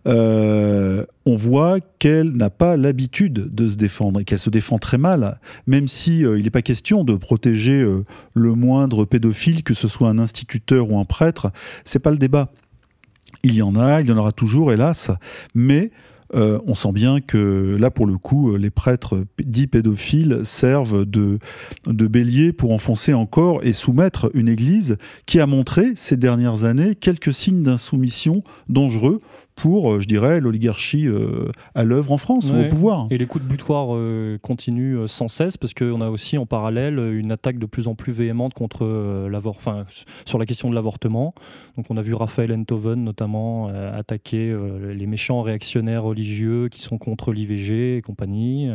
[0.08, 4.98] euh, on voit qu'elle n'a pas l'habitude de se défendre et qu'elle se défend très
[4.98, 7.86] mal, même si euh, il n'est pas question de protéger
[8.34, 11.52] le moindre pédophile, que ce soit un instituteur ou un prêtre.
[11.84, 12.50] C'est pas le débat.
[13.44, 15.12] Il y en a, il y en aura toujours, hélas,
[15.54, 15.92] mais
[16.34, 21.06] euh, on sent bien que là, pour le coup, euh, les prêtres dits pédophiles servent
[21.06, 21.40] de,
[21.86, 26.96] de bélier pour enfoncer encore et soumettre une Église qui a montré ces dernières années
[26.96, 29.22] quelques signes d'insoumission dangereux
[29.56, 31.08] pour, je dirais, l'oligarchie
[31.74, 33.08] à l'œuvre en France, au pouvoir.
[33.10, 33.98] Et les coups de butoir
[34.42, 38.12] continuent sans cesse, parce qu'on a aussi en parallèle une attaque de plus en plus
[38.12, 38.86] véhémente contre
[39.46, 39.86] enfin,
[40.26, 41.34] sur la question de l'avortement.
[41.78, 47.32] Donc on a vu Raphaël Enthoven notamment attaquer les méchants réactionnaires religieux qui sont contre
[47.32, 48.70] l'IVG et compagnie.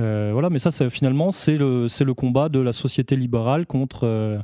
[0.00, 4.38] Euh, voilà, mais ça, finalement, c'est le, le combat de la société libérale contre, euh,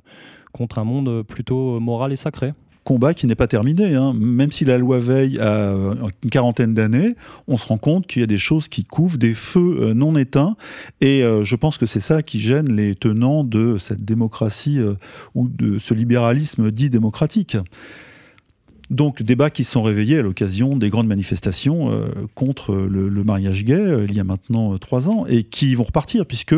[0.53, 2.53] contre un monde plutôt moral et sacré
[2.85, 3.95] combat qui n'est pas terminé.
[3.95, 4.15] Hein.
[4.15, 5.73] Même si la loi veille à
[6.23, 7.17] une quarantaine d'années,
[7.49, 10.17] on se rend compte qu'il y a des choses qui couvrent, des feux euh, non
[10.17, 10.57] éteints.
[11.01, 14.81] Et je pense que c'est ça qui gêne les tenants de cette démocratie
[15.35, 17.57] ou de ce libéralisme dit démocratique.
[18.91, 23.75] Donc débats qui sont réveillés à l'occasion des grandes manifestations euh, contre le, mariage gay
[23.75, 26.55] euh, il y a maintenant euh, trois ans et qui vont repartir puisque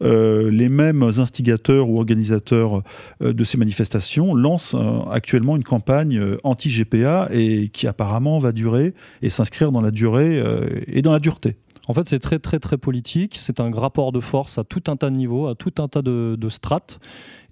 [0.00, 2.82] les mêmes instigateurs ou organisateurs
[3.20, 4.76] de ces manifestations lancent
[5.10, 10.42] actuellement une campagne anti-GPA et qui apparemment va durer et s'inscrire dans la durée
[10.86, 11.56] et dans la dureté.
[11.88, 13.36] En fait, c'est très très très politique.
[13.36, 16.02] C'est un rapport de force à tout un tas de niveaux, à tout un tas
[16.02, 17.00] de strates.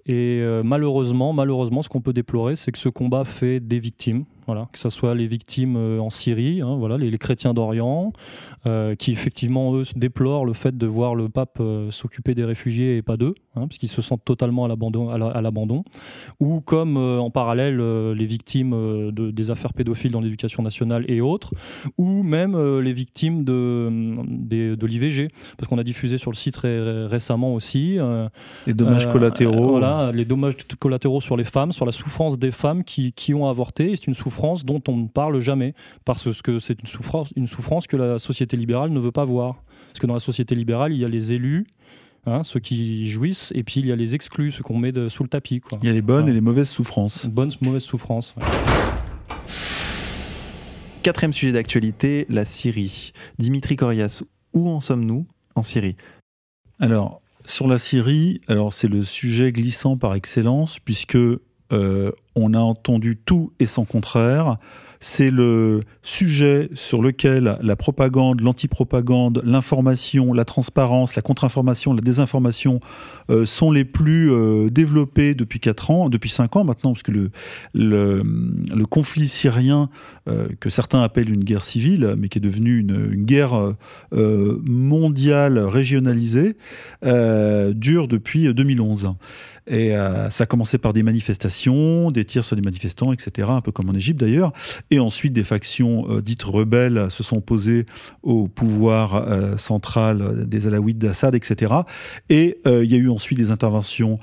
[0.05, 4.23] Et euh, malheureusement, malheureusement, ce qu'on peut déplorer, c'est que ce combat fait des victimes.
[4.49, 8.13] Voilà, que ce soit les victimes euh, en Syrie, hein, voilà, les, chrétiens d'Orient,
[8.65, 13.03] euh, qui effectivement, eux, déplorent le fait de voir le pape s'occuper des réfugiés et
[13.03, 14.67] pas d'eux, hein, parce qu'ils se sentent totalement à
[15.41, 15.83] l'abandon,
[16.39, 17.77] ou comme en parallèle
[18.13, 21.53] les victimes des affaires pédophiles dans l'éducation nationale et autres,
[21.99, 24.15] ou même les victimes de,
[24.75, 25.27] de, l'IVG,
[25.57, 27.99] parce qu'on a diffusé sur le site récemment aussi.
[28.65, 29.69] les dommages collatéraux.
[29.69, 33.95] Voilà, les dommages collatéraux sur les femmes, sur la souffrance des femmes qui, ont avorté.
[33.95, 35.73] C'est une souffrance dont on ne parle jamais,
[36.05, 39.63] parce que c'est une souffrance, une souffrance que la société libérale ne veut pas voir.
[39.87, 41.65] Parce que dans la société libérale, il y a les élus,
[42.25, 45.23] Hein, ceux qui jouissent, et puis il y a les exclus, ceux qu'on met sous
[45.23, 45.61] le tapis.
[45.81, 47.25] Il y a les bonnes et les mauvaises souffrances.
[47.27, 48.35] Bonnes, mauvaises souffrances.
[51.01, 53.13] Quatrième sujet d'actualité, la Syrie.
[53.39, 54.23] Dimitri Corias,
[54.53, 55.95] où en sommes-nous en Syrie?
[56.79, 61.17] Alors, sur la Syrie, alors c'est le sujet glissant par excellence, puisque
[61.71, 64.57] euh, on a entendu tout et son contraire
[64.99, 72.81] c'est le sujet sur lequel la propagande, l'antipropagande, l'information, la transparence, la contre-information, la désinformation
[73.29, 77.03] euh, sont les plus euh, développés depuis 4 ans, depuis 5 ans maintenant, parce
[77.73, 78.23] le,
[78.89, 79.89] conflit syrien,
[80.27, 83.75] euh, que certains appellent une guerre civile, mais qui est devenue une guerre
[84.11, 86.57] mondiale régionalisée,
[87.03, 89.13] dure depuis 2011.
[89.69, 93.61] Et euh, ça a commencé par des manifestations, des tirs sur des manifestants, etc., un
[93.61, 94.51] peu comme en Égypte d'ailleurs.
[94.89, 97.85] Et ensuite, des factions euh, dites rebelles se sont opposées
[98.23, 101.73] au pouvoir euh, central des Alaouites d'Assad, etc.
[102.29, 104.19] Et il y a eu ensuite des interventions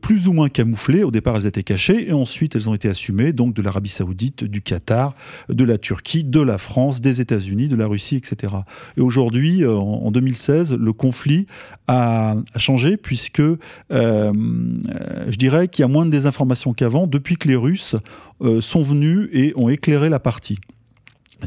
[0.00, 1.04] plus ou moins camouflées.
[1.04, 4.44] Au départ, elles étaient cachées, et ensuite, elles ont été assumées, donc de l'Arabie saoudite,
[4.44, 5.14] du Qatar,
[5.48, 8.54] de la Turquie, de la France, des États-Unis, de la Russie, etc.
[8.96, 11.46] Et aujourd'hui, en 2016, le conflit
[11.88, 13.58] a, changé, puisque euh,
[13.92, 17.96] je dirais qu'il y a moins de désinformation qu'avant depuis que les Russes
[18.42, 20.58] euh, sont venus et ont éclairé la partie.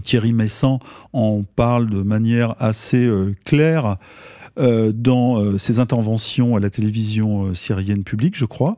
[0.04, 0.80] Thierry Messant
[1.14, 3.98] en parle de manière assez euh, claire
[4.60, 8.78] dans ses interventions à la télévision syrienne publique, je crois.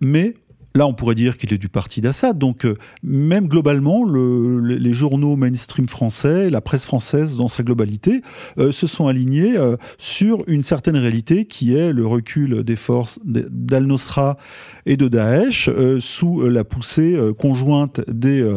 [0.00, 0.34] Mais
[0.76, 2.36] Là, on pourrait dire qu'il est du parti d'Assad.
[2.36, 8.20] Donc, euh, même globalement, les journaux mainstream français, la presse française dans sa globalité,
[8.58, 13.18] euh, se sont alignés euh, sur une certaine réalité qui est le recul des forces
[13.24, 14.36] d'Al-Nosra
[14.84, 18.56] et de Daesh sous la poussée conjointe des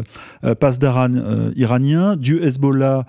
[0.60, 3.06] Pasdaran iraniens, du Hezbollah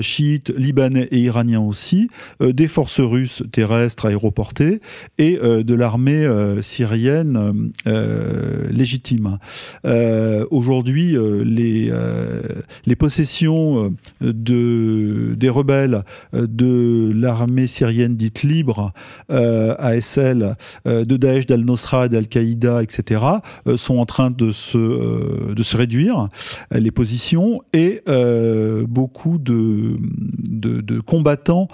[0.00, 2.08] chiite, libanais et iranien aussi,
[2.40, 4.80] des forces russes terrestres aéroportées
[5.18, 6.26] et de l'armée
[6.62, 9.38] syrienne euh, légitime.
[9.86, 11.42] Euh, aujourd'hui, euh,
[12.86, 18.92] les, possessions de, des rebelles de l'armée syrienne dite libre,
[19.28, 23.20] ASL, de Daesh, d'Al-Nosra, d'Al-Qaïda, etc.,
[23.76, 26.28] sont en train de se, réduire,
[26.72, 28.02] les positions, et
[28.88, 29.96] beaucoup de,
[31.06, 31.68] combattants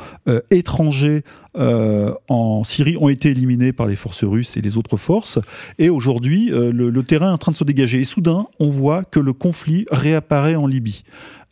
[0.51, 1.25] étrangers
[1.57, 5.39] en Syrie ont été éliminés par les forces russes et les autres forces.
[5.79, 8.01] Et aujourd'hui, euh, le, terrain est en train de se dégager.
[8.01, 11.05] Et soudain, on voit que le conflit réapparaît en Libye.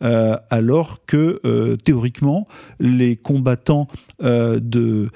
[0.02, 2.48] Euh, alors que théoriquement,
[2.80, 3.86] les combattants
[4.20, 5.10] de,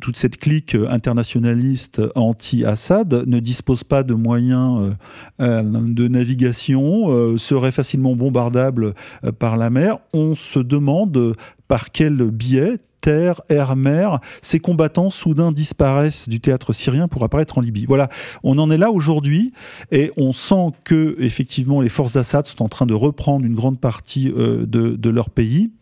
[0.00, 4.96] toute cette clique internationaliste anti-Assad ne disposent pas de moyens
[5.38, 8.94] de navigation, seraient facilement bombardables
[9.38, 9.98] par la mer.
[10.14, 11.36] On se demande
[11.68, 14.20] par quel biais terre, air, mer.
[14.42, 17.86] Ces combattants soudain disparaissent du théâtre syrien pour apparaître en Libye.
[17.86, 18.08] Voilà,
[18.42, 19.52] on en est là aujourd'hui
[19.90, 23.80] et on sent que effectivement les forces d'Assad sont en train de reprendre une grande
[23.80, 25.72] partie euh, de, leur pays.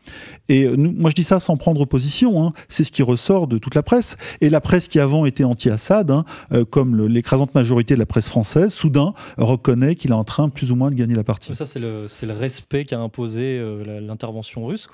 [0.49, 2.53] Et moi je dis ça sans prendre position, hein.
[2.69, 4.17] c'est ce qui ressort de toute la presse.
[4.41, 8.29] Et la presse qui avant était anti-Assad, hein, euh, comme l'écrasante majorité de la presse
[8.29, 11.55] française, soudain reconnaît qu'il est en train plus ou moins de gagner la partie.
[11.55, 14.89] Ça c'est le, le, respect qu'a imposé euh, l'intervention russe.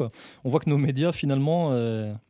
[0.45, 1.70] On voit que nos médias finalement,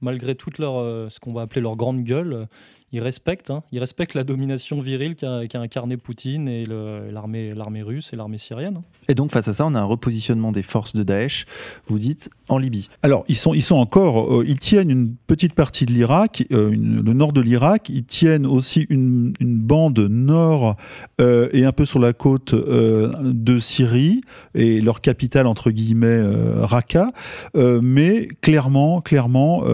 [0.01, 0.75] malgré toute leur,
[1.11, 2.47] ce qu'on va appeler leur grande gueule,
[2.95, 8.17] ils respectent, hein, ils respectent la domination virile qu'a incarné Poutine et l'armée russe et
[8.17, 8.83] l'armée syrienne.
[9.09, 11.45] Et donc face à ça, on a un repositionnement des forces de Daesh,
[11.89, 12.89] vous dites, en Libye.
[13.03, 16.71] Alors ils sont, ils sont encore, euh, ils tiennent une petite partie de l'Irak, euh,
[16.71, 20.77] le nord de l'Irak, ils tiennent aussi une, bande nord
[21.21, 24.21] euh, et un peu sur la côte de Syrie
[24.55, 26.21] et leur capitale entre guillemets
[26.61, 27.11] Raqqa,
[27.55, 29.65] mais clairement, clairement,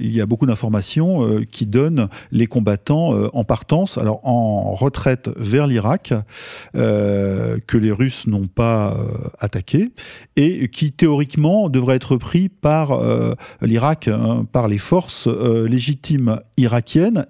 [0.00, 5.30] il y a beaucoup d'informations qui donnent les combats euh, en partance, alors en retraite
[5.36, 6.12] vers l'Irak,
[6.76, 9.90] euh, que les Russes n'ont pas euh, attaqué,
[10.36, 13.00] et qui théoriquement devrait être pris par
[13.60, 17.26] l'Irak, hein, par les forces légitimes irakiennes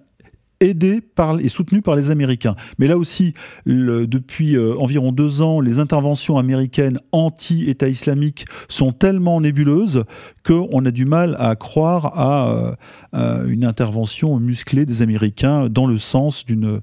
[0.65, 2.57] aidé par, et soutenu par les Américains.
[2.79, 3.35] Mais là aussi,
[3.67, 10.05] depuis euh, environ deux ans, les interventions américaines anti-État islamique sont tellement nébuleuses
[10.45, 12.77] qu'on a du mal à croire à,
[13.15, 16.81] euh, une intervention musclée des Américains dans le sens euh,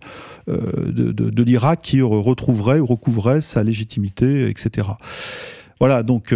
[0.47, 4.89] de, de l'Irak qui retrouverait ou recouvrerait sa légitimité, etc.
[5.79, 6.33] Voilà, donc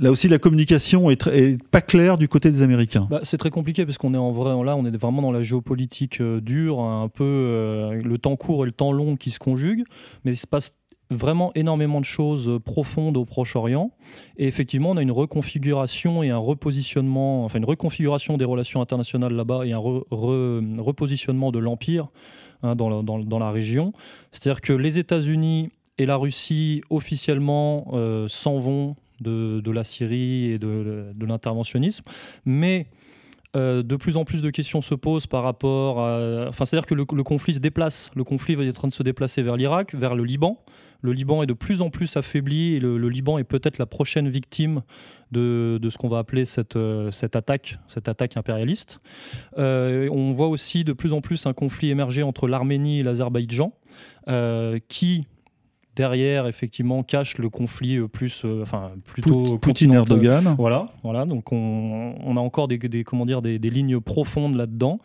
[0.00, 3.06] là aussi, la communication est, pas claire du côté des Américains.
[3.10, 5.42] Bah, c'est très compliqué parce qu'on est en vrai, là, on est vraiment dans la
[5.42, 9.38] géopolitique euh, dure, un peu euh, le temps court et le temps long qui se
[9.38, 9.84] conjuguent,
[10.24, 10.74] mais il se passe
[11.10, 13.92] vraiment énormément de choses euh, profondes au Proche-Orient.
[14.36, 19.32] Et effectivement, on a une reconfiguration et un repositionnement, enfin une reconfiguration des relations internationales
[19.32, 22.08] là-bas et un repositionnement de l'Empire
[22.62, 23.92] hein, dans, la région.
[24.32, 27.86] C'est-à-dire que les États-Unis et la Russie officiellement
[28.28, 32.04] s'en vont de, la Syrie et de, l'interventionnisme.
[32.44, 32.86] Mais
[33.56, 36.46] euh, de plus en plus de questions se posent par rapport à.
[36.48, 38.10] Enfin, c'est-à-dire que le, conflit se déplace.
[38.14, 40.62] Le conflit va être en train de se déplacer vers l'Irak, vers le Liban.
[41.00, 44.28] Le Liban est de plus en plus affaibli et le, Liban est peut-être la prochaine
[44.28, 44.82] victime
[45.30, 49.00] de, ce qu'on va appeler cette, euh, cette, attaque, cette attaque impérialiste.
[49.58, 53.72] Euh, on voit aussi de plus en plus un conflit émerger entre l'Arménie et l'Azerbaïdjan,
[54.88, 55.26] qui
[55.96, 60.54] derrière effectivement cache le conflit euh, plus euh, enfin plutôt Poutine Erdogan.
[60.58, 65.00] Voilà voilà donc on, a encore des, comment dire des, lignes profondes là-dedans.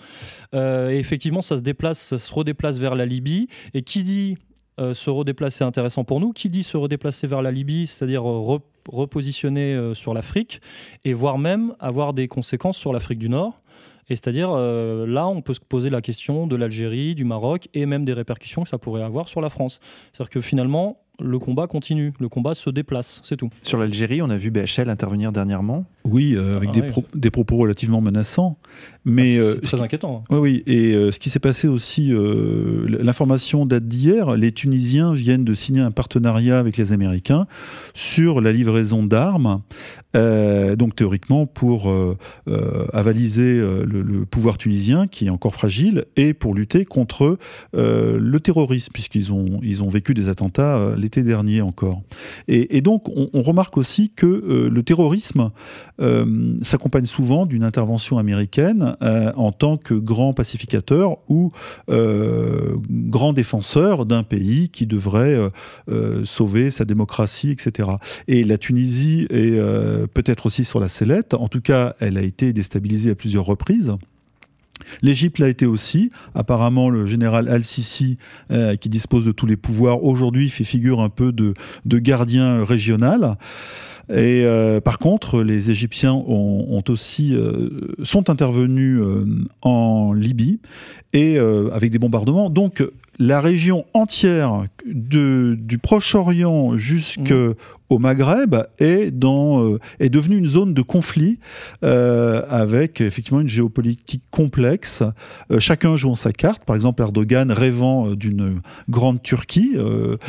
[0.53, 3.47] Euh, et effectivement ça se déplace ça se redéplace vers la Libye.
[3.73, 4.37] Et qui dit
[4.93, 10.15] se redéplacer intéressant pour nous qui dit se redéplacer vers la Libye c'est-à-dire repositionner sur
[10.15, 10.59] l'Afrique
[11.05, 13.61] et voire même avoir des conséquences sur l'Afrique du Nord
[14.12, 17.86] et c'est-à-dire, euh, là, on peut se poser la question de l'Algérie, du Maroc et
[17.86, 19.80] même des répercussions que ça pourrait avoir sur la France.
[20.12, 23.49] C'est-à-dire que finalement, le combat continue, le combat se déplace, c'est tout.
[23.62, 25.86] Sur l'Algérie, on a vu BHL intervenir dernièrement.
[26.03, 28.57] Oui, euh, avec ah des, des, propos relativement menaçants.
[29.05, 30.26] Mais, ah, c'est euh, très inquiétant.
[30.30, 30.36] Hein.
[30.36, 30.64] Oui, oui.
[30.68, 32.12] Et ce qui s'est passé aussi,
[32.88, 37.47] l'information date d'hier, les Tunisiens viennent de signer un partenariat avec les Américains
[37.93, 39.62] sur la livraison d'armes
[40.16, 42.18] euh, donc théoriquement pour euh,
[42.49, 47.38] euh, avaliser le, pouvoir tunisien qui est encore fragile et pour lutter contre
[47.74, 52.01] le terrorisme puisqu'ils ont, ils ont vécu des attentats l'été dernier encore.
[52.47, 55.51] Et, donc on, remarque aussi que le terrorisme
[56.62, 61.51] s'accompagne souvent d'une intervention américaine en tant que grand pacificateur ou
[61.89, 65.38] grand défenseur d'un pays qui devrait
[66.24, 67.89] sauver sa démocratie, etc.
[68.28, 69.59] Et la Tunisie est
[70.14, 71.34] peut-être aussi sur la sellette.
[71.34, 73.95] En tout cas, elle a été déstabilisée à plusieurs reprises.
[75.02, 76.12] L'Égypte l'a été aussi.
[76.36, 78.18] Apparemment, le général Al-Sisi,
[78.52, 81.54] euh, qui dispose de tous les pouvoirs, aujourd'hui fait figure un peu de,
[81.86, 83.38] gardien régional.
[84.10, 87.70] Et euh, par contre, les Égyptiens ont, aussi, euh,
[88.04, 88.99] sont intervenus
[89.62, 90.60] en Libye
[91.14, 92.49] et avec des bombardements.
[92.49, 92.84] Donc,
[93.20, 97.56] la région entière du Proche-Orient jusqu'au mmh
[97.91, 101.39] au Maghreb est, dans, euh, est devenue une zone de conflit
[101.83, 105.03] euh, avec effectivement une géopolitique complexe,
[105.51, 106.63] euh, chacun jouant sa carte.
[106.63, 109.75] Par exemple, Erdogan rêvant d'une grande Turquie.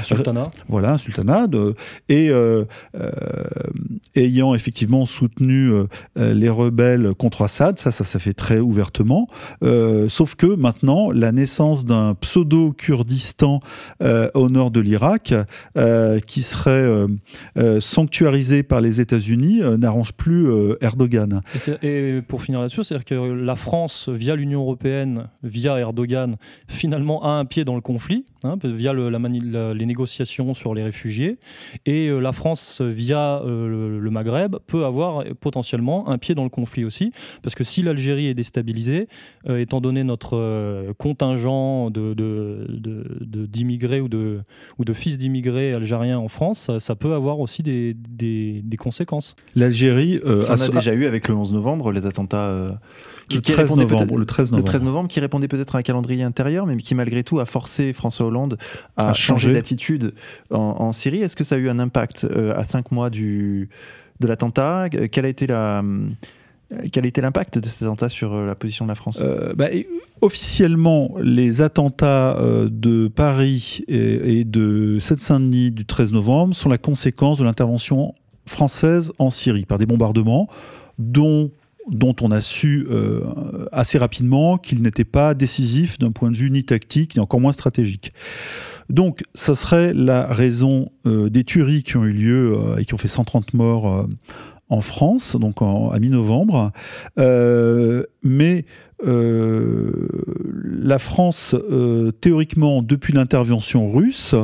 [0.02, 0.50] sultanat.
[0.68, 1.46] Voilà, un sultanat.
[2.08, 2.32] et
[4.16, 5.72] ayant effectivement soutenu
[6.16, 9.28] les rebelles contre Assad, ça, ça, ça fait très ouvertement.
[10.08, 13.60] sauf que maintenant, la naissance d'un pseudo-Kurdistan
[14.34, 15.34] au nord de l'Irak,
[16.26, 17.06] qui serait
[17.80, 20.48] sanctuarisé par les États-Unis, n'arrange plus
[20.80, 21.40] Erdogan.
[21.82, 26.36] Et, pour finir là-dessus, c'est-à-dire que la France, via l'Union européenne, via Erdogan,
[26.68, 31.38] finalement a un pied dans le conflit, hein, via les négociations sur les réfugiés,
[31.86, 37.12] et la France, via le, Maghreb, peut avoir potentiellement un pied dans le conflit aussi,
[37.42, 39.08] parce que si l'Algérie est déstabilisée,
[39.48, 44.40] étant donné notre contingent d'immigrés ou de,
[44.78, 49.36] ou de fils d'immigrés algériens en France, ça, peut avoir aussi des, des, conséquences.
[49.54, 50.20] L'Algérie.
[50.24, 52.48] Euh, ça a, déjà eu avec le 11 novembre, les attentats.
[52.48, 52.72] Euh,
[53.28, 54.58] qui, le, 13 novembre, le 13 novembre.
[54.58, 57.46] Le 13 novembre, qui répondait peut-être à un calendrier intérieur, mais qui malgré tout a
[57.46, 58.58] forcé François Hollande
[58.96, 60.14] à, changer d'attitude
[60.50, 61.22] en, Syrie.
[61.22, 63.68] Est-ce que ça a eu un impact euh, à cinq mois du,
[64.20, 64.88] de l'attentat?
[64.88, 65.82] Quelle a été la
[66.90, 69.20] quel était l'impact de cet attentat sur la position de la France?
[69.56, 69.68] Bah,
[70.22, 77.38] officiellement, les attentats euh, de Paris et, de Seine-Saint-Denis du 13 novembre sont la conséquence
[77.38, 78.14] de l'intervention
[78.46, 80.48] française en Syrie par des bombardements
[80.98, 81.50] dont
[81.90, 83.22] on a su euh,
[83.72, 87.52] assez rapidement qu'ils n'étaient pas décisifs d'un point de vue ni tactique, ni encore moins
[87.52, 88.12] stratégique.
[88.88, 92.98] Donc, ça serait la raison euh, des tueries qui ont eu lieu et qui ont
[92.98, 94.06] fait 130 morts
[94.68, 96.72] en France, donc à mi-novembre.
[97.16, 98.04] mais euh,
[99.04, 104.34] la France, euh, théoriquement, depuis l'intervention russe,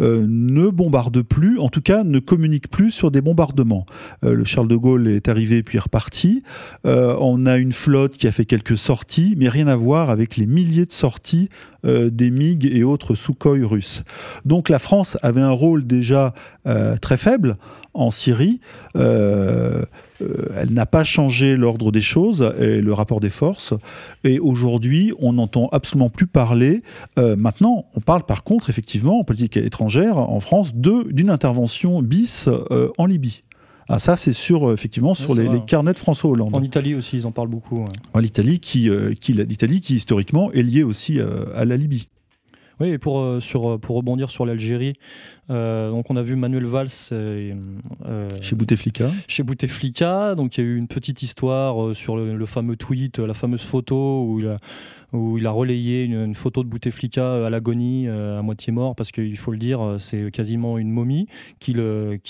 [0.00, 3.86] euh, ne bombarde plus, en tout cas ne communique plus sur des bombardements.
[4.22, 6.42] le Charles de Gaulle est arrivé puis reparti.
[6.84, 10.46] on a une flotte qui a fait quelques sorties, mais rien à voir avec les
[10.46, 11.48] milliers de sorties
[11.84, 14.02] des MiG et autres Sukhoi russes.
[14.44, 16.34] Donc la France avait un rôle déjà
[17.00, 17.56] très faible
[17.94, 18.60] en Syrie.
[18.96, 19.84] Euh,
[20.56, 23.74] elle n'a pas changé l'ordre des choses et le rapport des forces.
[24.22, 26.82] Et aujourd'hui, on n'entend absolument plus parler.
[27.18, 32.48] Euh, maintenant, on parle par contre, effectivement, en politique étrangère, en France, d'une intervention bis
[32.48, 33.42] euh, en Libye.
[33.88, 36.54] Ah, ça, c'est sur, effectivement, sur les, carnets de François Hollande.
[36.54, 37.84] En Italie aussi, ils en parlent beaucoup.
[38.14, 38.88] En Italie, qui,
[39.20, 41.20] qui, l'Italie, qui historiquement est liée aussi
[41.54, 42.08] à la Libye.
[42.80, 44.94] Oui, et pour, sur, pour rebondir sur l'Algérie,
[45.50, 47.52] euh, donc on a vu Manuel Valls euh,
[48.06, 49.10] euh, chez Bouteflika.
[49.28, 53.34] Chez Bouteflika, donc il y a eu une petite histoire sur le, fameux tweet, la
[53.34, 54.58] fameuse photo où il a,
[55.12, 59.36] où il a relayé une, photo de Bouteflika à l'agonie, à moitié mort, parce qu'il
[59.36, 61.26] faut le dire, c'est quasiment une momie
[61.60, 62.20] qu'il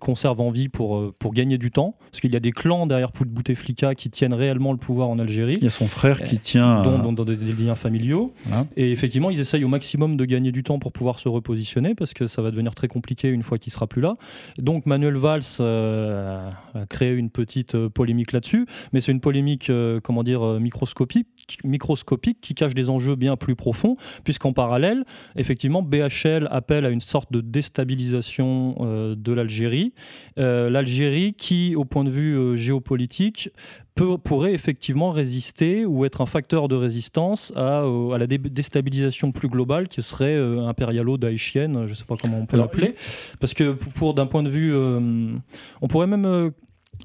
[0.00, 3.12] conserve en vie pour, pour gagner du temps, parce qu'il y a des clans derrière
[3.12, 5.56] Bouteflika qui tiennent réellement le pouvoir en Algérie.
[5.58, 6.82] Il y a son frère qui tient...
[6.82, 8.32] Dans, des, liens familiaux.
[8.76, 12.14] Et effectivement, ils essayent au maximum de gagner du temps pour pouvoir se repositionner, parce
[12.14, 14.14] que ça va devenir très compliqué une fois qu'il sera plus là.
[14.58, 19.70] Donc Manuel Valls euh, a créé une petite euh, polémique là-dessus, mais c'est une polémique,
[19.70, 21.28] euh, comment dire, microscopique,
[21.64, 25.04] microscopique qui cache des enjeux bien plus profonds, puisqu'en parallèle,
[25.36, 29.92] effectivement, BHL appelle à une sorte de déstabilisation de l'Algérie.
[30.36, 33.50] L'Algérie qui, au point de vue géopolitique,
[33.94, 39.88] pourrait effectivement résister ou être un facteur de résistance à, à la déstabilisation plus globale
[39.88, 42.94] qui serait euh, impérialo-daïchienne, je ne sais pas comment on peut l'appeler.
[43.38, 45.34] Parce que pour, d'un point de vue, euh,
[45.80, 46.52] on pourrait même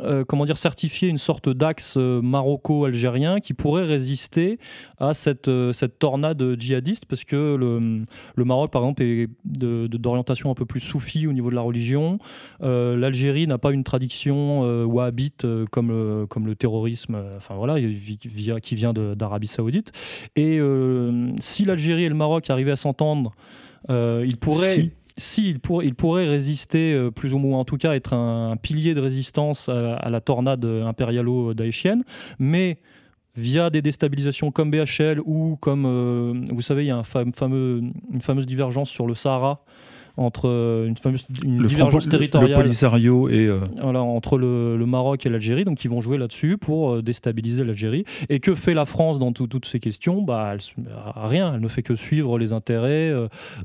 [0.01, 4.57] euh, euh, comment dire, certifier une sorte d'axe euh, maroco-algérien qui pourrait résister
[4.99, 8.03] à cette, euh, cette tornade djihadiste, parce que le,
[8.35, 12.17] le Maroc, par exemple, est d'orientation un peu plus soufie au niveau de la religion.
[12.61, 19.47] L'Algérie n'a pas une tradition wahhabite comme, comme le terrorisme, enfin voilà, qui vient d'Arabie
[19.47, 19.91] Saoudite.
[20.35, 20.59] Et
[21.39, 23.33] si l'Algérie et le Maroc arrivaient à s'entendre,
[23.89, 24.91] ils pourraient
[25.37, 29.01] il, il, pourrait résister, euh, plus ou moins en tout cas, être un, pilier de
[29.01, 32.03] résistance à, la tornade impérialo-daéchienne,
[32.39, 32.79] mais
[33.35, 37.83] via des déstabilisations comme BHL ou comme, euh, vous savez, il y a un fameux,
[38.11, 39.63] une fameuse divergence sur le Sahara
[40.17, 42.51] entre euh, une fameuse une divergence territoriale.
[42.51, 43.45] Le Polisario et.
[43.45, 45.63] Euh, voilà, entre le, Maroc et l'Algérie.
[45.63, 48.03] Donc, ils vont jouer là-dessus pour euh, déstabiliser l'Algérie.
[48.29, 50.21] Et que fait la France dans toutes ces questions?
[50.21, 50.55] Bah,
[51.15, 51.53] Rien.
[51.53, 53.13] Elle ne fait que suivre les intérêts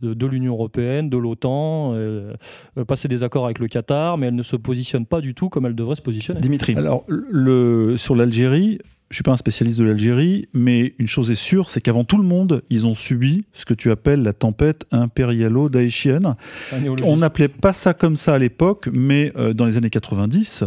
[0.02, 1.94] de, l'Union européenne, de l'OTAN,
[2.86, 5.66] passer des accords avec le Qatar, mais elle ne se positionne pas du tout comme
[5.66, 6.40] elle devrait se positionner.
[6.40, 6.74] Dimitri.
[6.76, 8.78] Alors, le, sur l'Algérie,
[9.12, 12.16] je suis pas un spécialiste de l'Algérie, mais une chose est sûre, c'est qu'avant tout
[12.16, 16.34] le monde, ils ont subi ce que tu appelles la tempête impérialo-daéchienne.
[17.04, 20.64] On n'appelait pas ça comme ça à l'époque, mais euh, dans les années 90,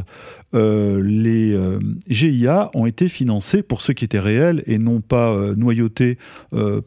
[0.53, 5.35] euh, les euh, GIA ont été financés pour ceux qui étaient réels et non pas
[5.57, 6.19] noyautés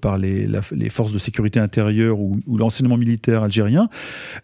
[0.01, 3.89] par les, les, forces de sécurité intérieure ou, ou l'enseignement militaire algérien.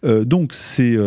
[0.03, 0.99] donc ces,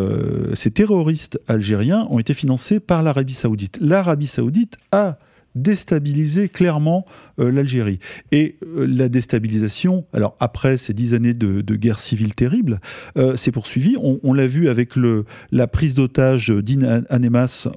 [0.55, 3.77] ces terroristes algériens ont été financés par l'Arabie saoudite.
[3.81, 5.19] L'Arabie saoudite a
[5.55, 7.05] déstabiliser clairement
[7.41, 7.99] euh, l'Algérie.
[8.33, 12.81] Et euh, la déstabilisation, alors après ces dix années de, guerre civile terrible,
[13.17, 13.97] euh, s'est poursuivie.
[14.01, 17.69] On, l'a vu avec le, la prise d'otage d'Aménas,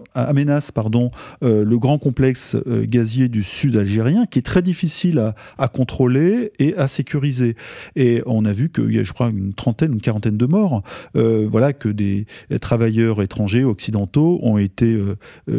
[0.74, 1.11] pardon,
[1.41, 6.76] le grand complexe gazier du sud algérien, qui est très difficile à, à, contrôler et
[6.76, 7.55] à sécuriser.
[7.95, 10.84] Et on a vu qu'il y a, je crois, une trentaine, une quarantaine de morts.
[11.15, 12.26] voilà, que des
[12.59, 14.99] travailleurs étrangers occidentaux ont été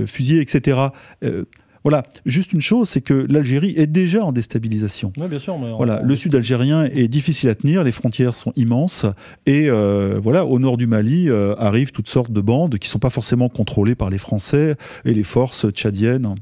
[0.07, 0.89] fusillés, etc.
[1.85, 5.13] Voilà, juste une chose, c'est que l'Algérie est déjà en déstabilisation.
[5.17, 5.57] Oui, bien sûr.
[5.77, 9.07] voilà, le sud algérien est difficile à tenir, les frontières sont immenses,
[9.47, 12.91] et euh, voilà, au nord du Mali euh, arrivent toutes sortes de bandes qui ne
[12.91, 16.35] sont pas forcément contrôlées par les Français et les forces tchadiennes.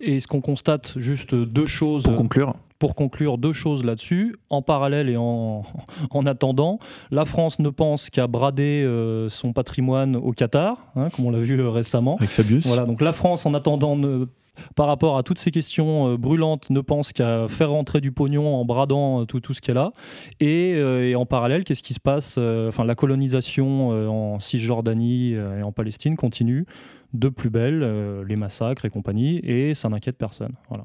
[0.00, 2.04] Et ce qu'on constate, juste deux choses.
[2.04, 4.36] Pour conclure pour conclure deux choses là-dessus.
[4.50, 5.62] En parallèle et en,
[6.10, 6.78] en, attendant,
[7.10, 11.38] la France ne pense qu'à brader euh, son patrimoine au Qatar, hein, comme on l'a
[11.38, 12.16] vu récemment.
[12.16, 12.66] Avec Fabius.
[12.66, 14.26] Voilà, donc la France, en attendant, ne
[14.74, 18.56] par rapport à toutes ces questions euh, brûlantes, ne pense qu'à faire rentrer du pognon
[18.56, 19.92] en bradant euh, tout, tout ce qu'elle a.
[20.40, 25.62] Et, euh, et, en parallèle, qu'est-ce qui se passe Enfin, la colonisation en Cisjordanie et
[25.62, 26.66] en Palestine continue
[27.14, 30.52] de plus belle, les massacres et compagnie, et ça n'inquiète personne.
[30.68, 30.84] Voilà.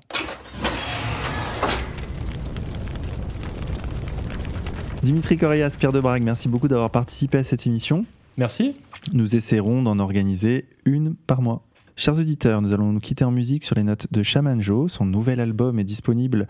[5.03, 8.05] Dimitri Correas, Pierre de Brague, merci beaucoup d'avoir participé à cette émission.
[8.37, 8.77] Merci.
[9.13, 11.63] Nous essaierons d'en organiser une par mois.
[11.95, 14.91] Chers auditeurs, nous allons nous quitter en musique sur les notes de Shaman Joe.
[14.91, 16.47] Son nouvel album est disponible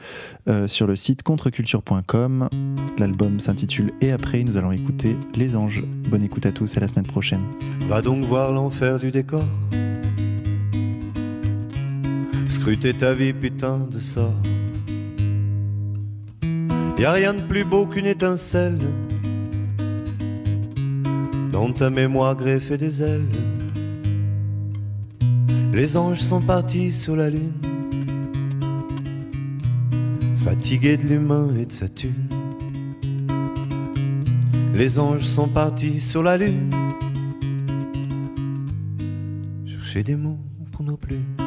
[0.50, 2.50] euh, sur le site contreculture.com.
[2.98, 5.84] L'album s'intitule Et après, nous allons écouter Les Anges.
[6.10, 7.42] Bonne écoute à tous, à la semaine prochaine.
[7.88, 9.46] Va donc voir l'enfer du décor.
[12.50, 14.36] Scruter ta vie, putain de sort.
[17.02, 18.78] Y a rien de plus beau qu'une étincelle
[21.52, 23.26] dans ta mémoire greffée des ailes
[25.74, 27.54] les anges sont partis sur la lune,
[30.44, 32.28] fatigués de l'humain et de sa thune.
[34.76, 36.70] Les anges sont partis sur la lune,
[39.66, 40.38] chercher des mots
[40.72, 41.41] pour nos plumes.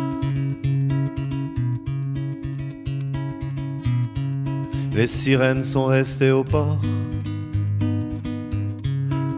[4.95, 6.79] Les sirènes sont restées au port,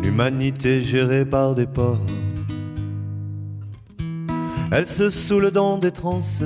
[0.02, 1.98] l'humanité gérée par des porcs.
[4.70, 6.44] Elle se saoule dans des transes,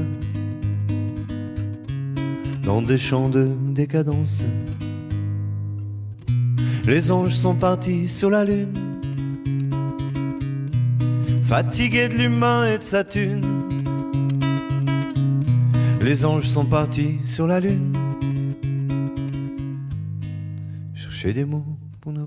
[2.62, 4.46] dans des champs de décadence.
[6.84, 8.72] Les anges sont partis sur la lune,
[11.42, 13.44] fatigués de l'humain et de sa thune.
[16.00, 17.92] Les anges sont partis sur la lune,
[21.20, 21.66] chercher des mots
[22.00, 22.26] pour nos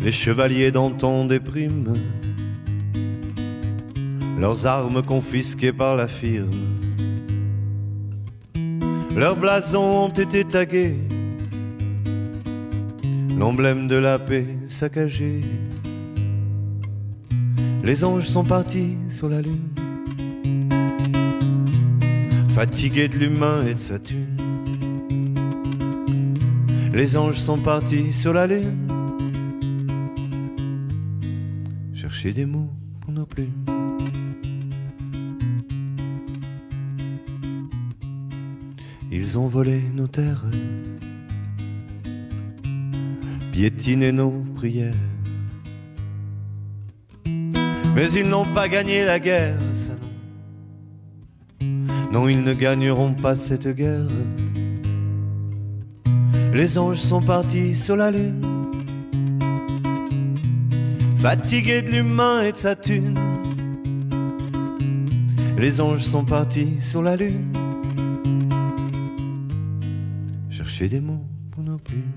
[0.00, 1.94] les chevaliers d'antan dépriment,
[4.38, 6.50] leurs armes confisquées par la firme.
[9.16, 10.96] Leurs blasons ont été tagués,
[13.36, 15.40] l'emblème de la paix saccagé.
[17.82, 19.71] Les anges sont partis sur la lune,
[22.54, 24.36] fatigués de l'humain et de sa thune.
[26.92, 28.76] Les anges sont partis sur la lune
[31.94, 33.64] chercher des mots pour nos plumes.
[39.10, 40.44] Ils ont volé nos terres,
[43.52, 44.94] piétiné nos prières.
[47.94, 49.56] Mais ils n'ont pas gagné la guerre,
[52.12, 52.28] non.
[52.28, 54.06] Ils ne gagneront pas cette guerre.
[56.52, 58.52] Les anges sont partis sur la lune
[61.22, 63.16] fatigué de l'humain et de sa thune.
[65.56, 67.52] Les anges sont partis sur la lune,
[70.50, 72.10] chercher des mots pour nos plumes.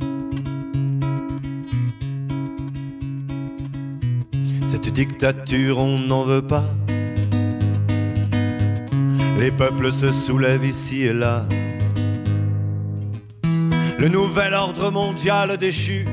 [4.66, 6.66] Cette dictature, on n'en veut pas.
[9.38, 11.45] Les peuples se soulèvent ici et là.
[13.99, 16.05] Le nouvel ordre mondial déchu.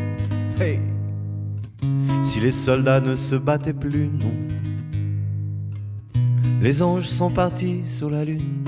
[2.22, 4.32] Si les soldats ne se battaient plus, non.
[6.60, 8.64] Les anges sont partis sur la lune,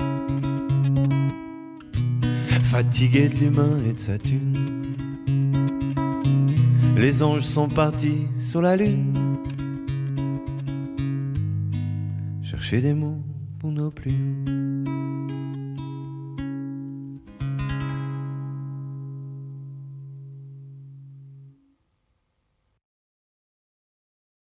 [2.63, 4.53] fatigués de l'humain et de sa thune.
[6.97, 9.13] Les anges sont partis sur la lune,
[12.41, 13.21] chercher des mots
[13.59, 14.54] pour nos plumes.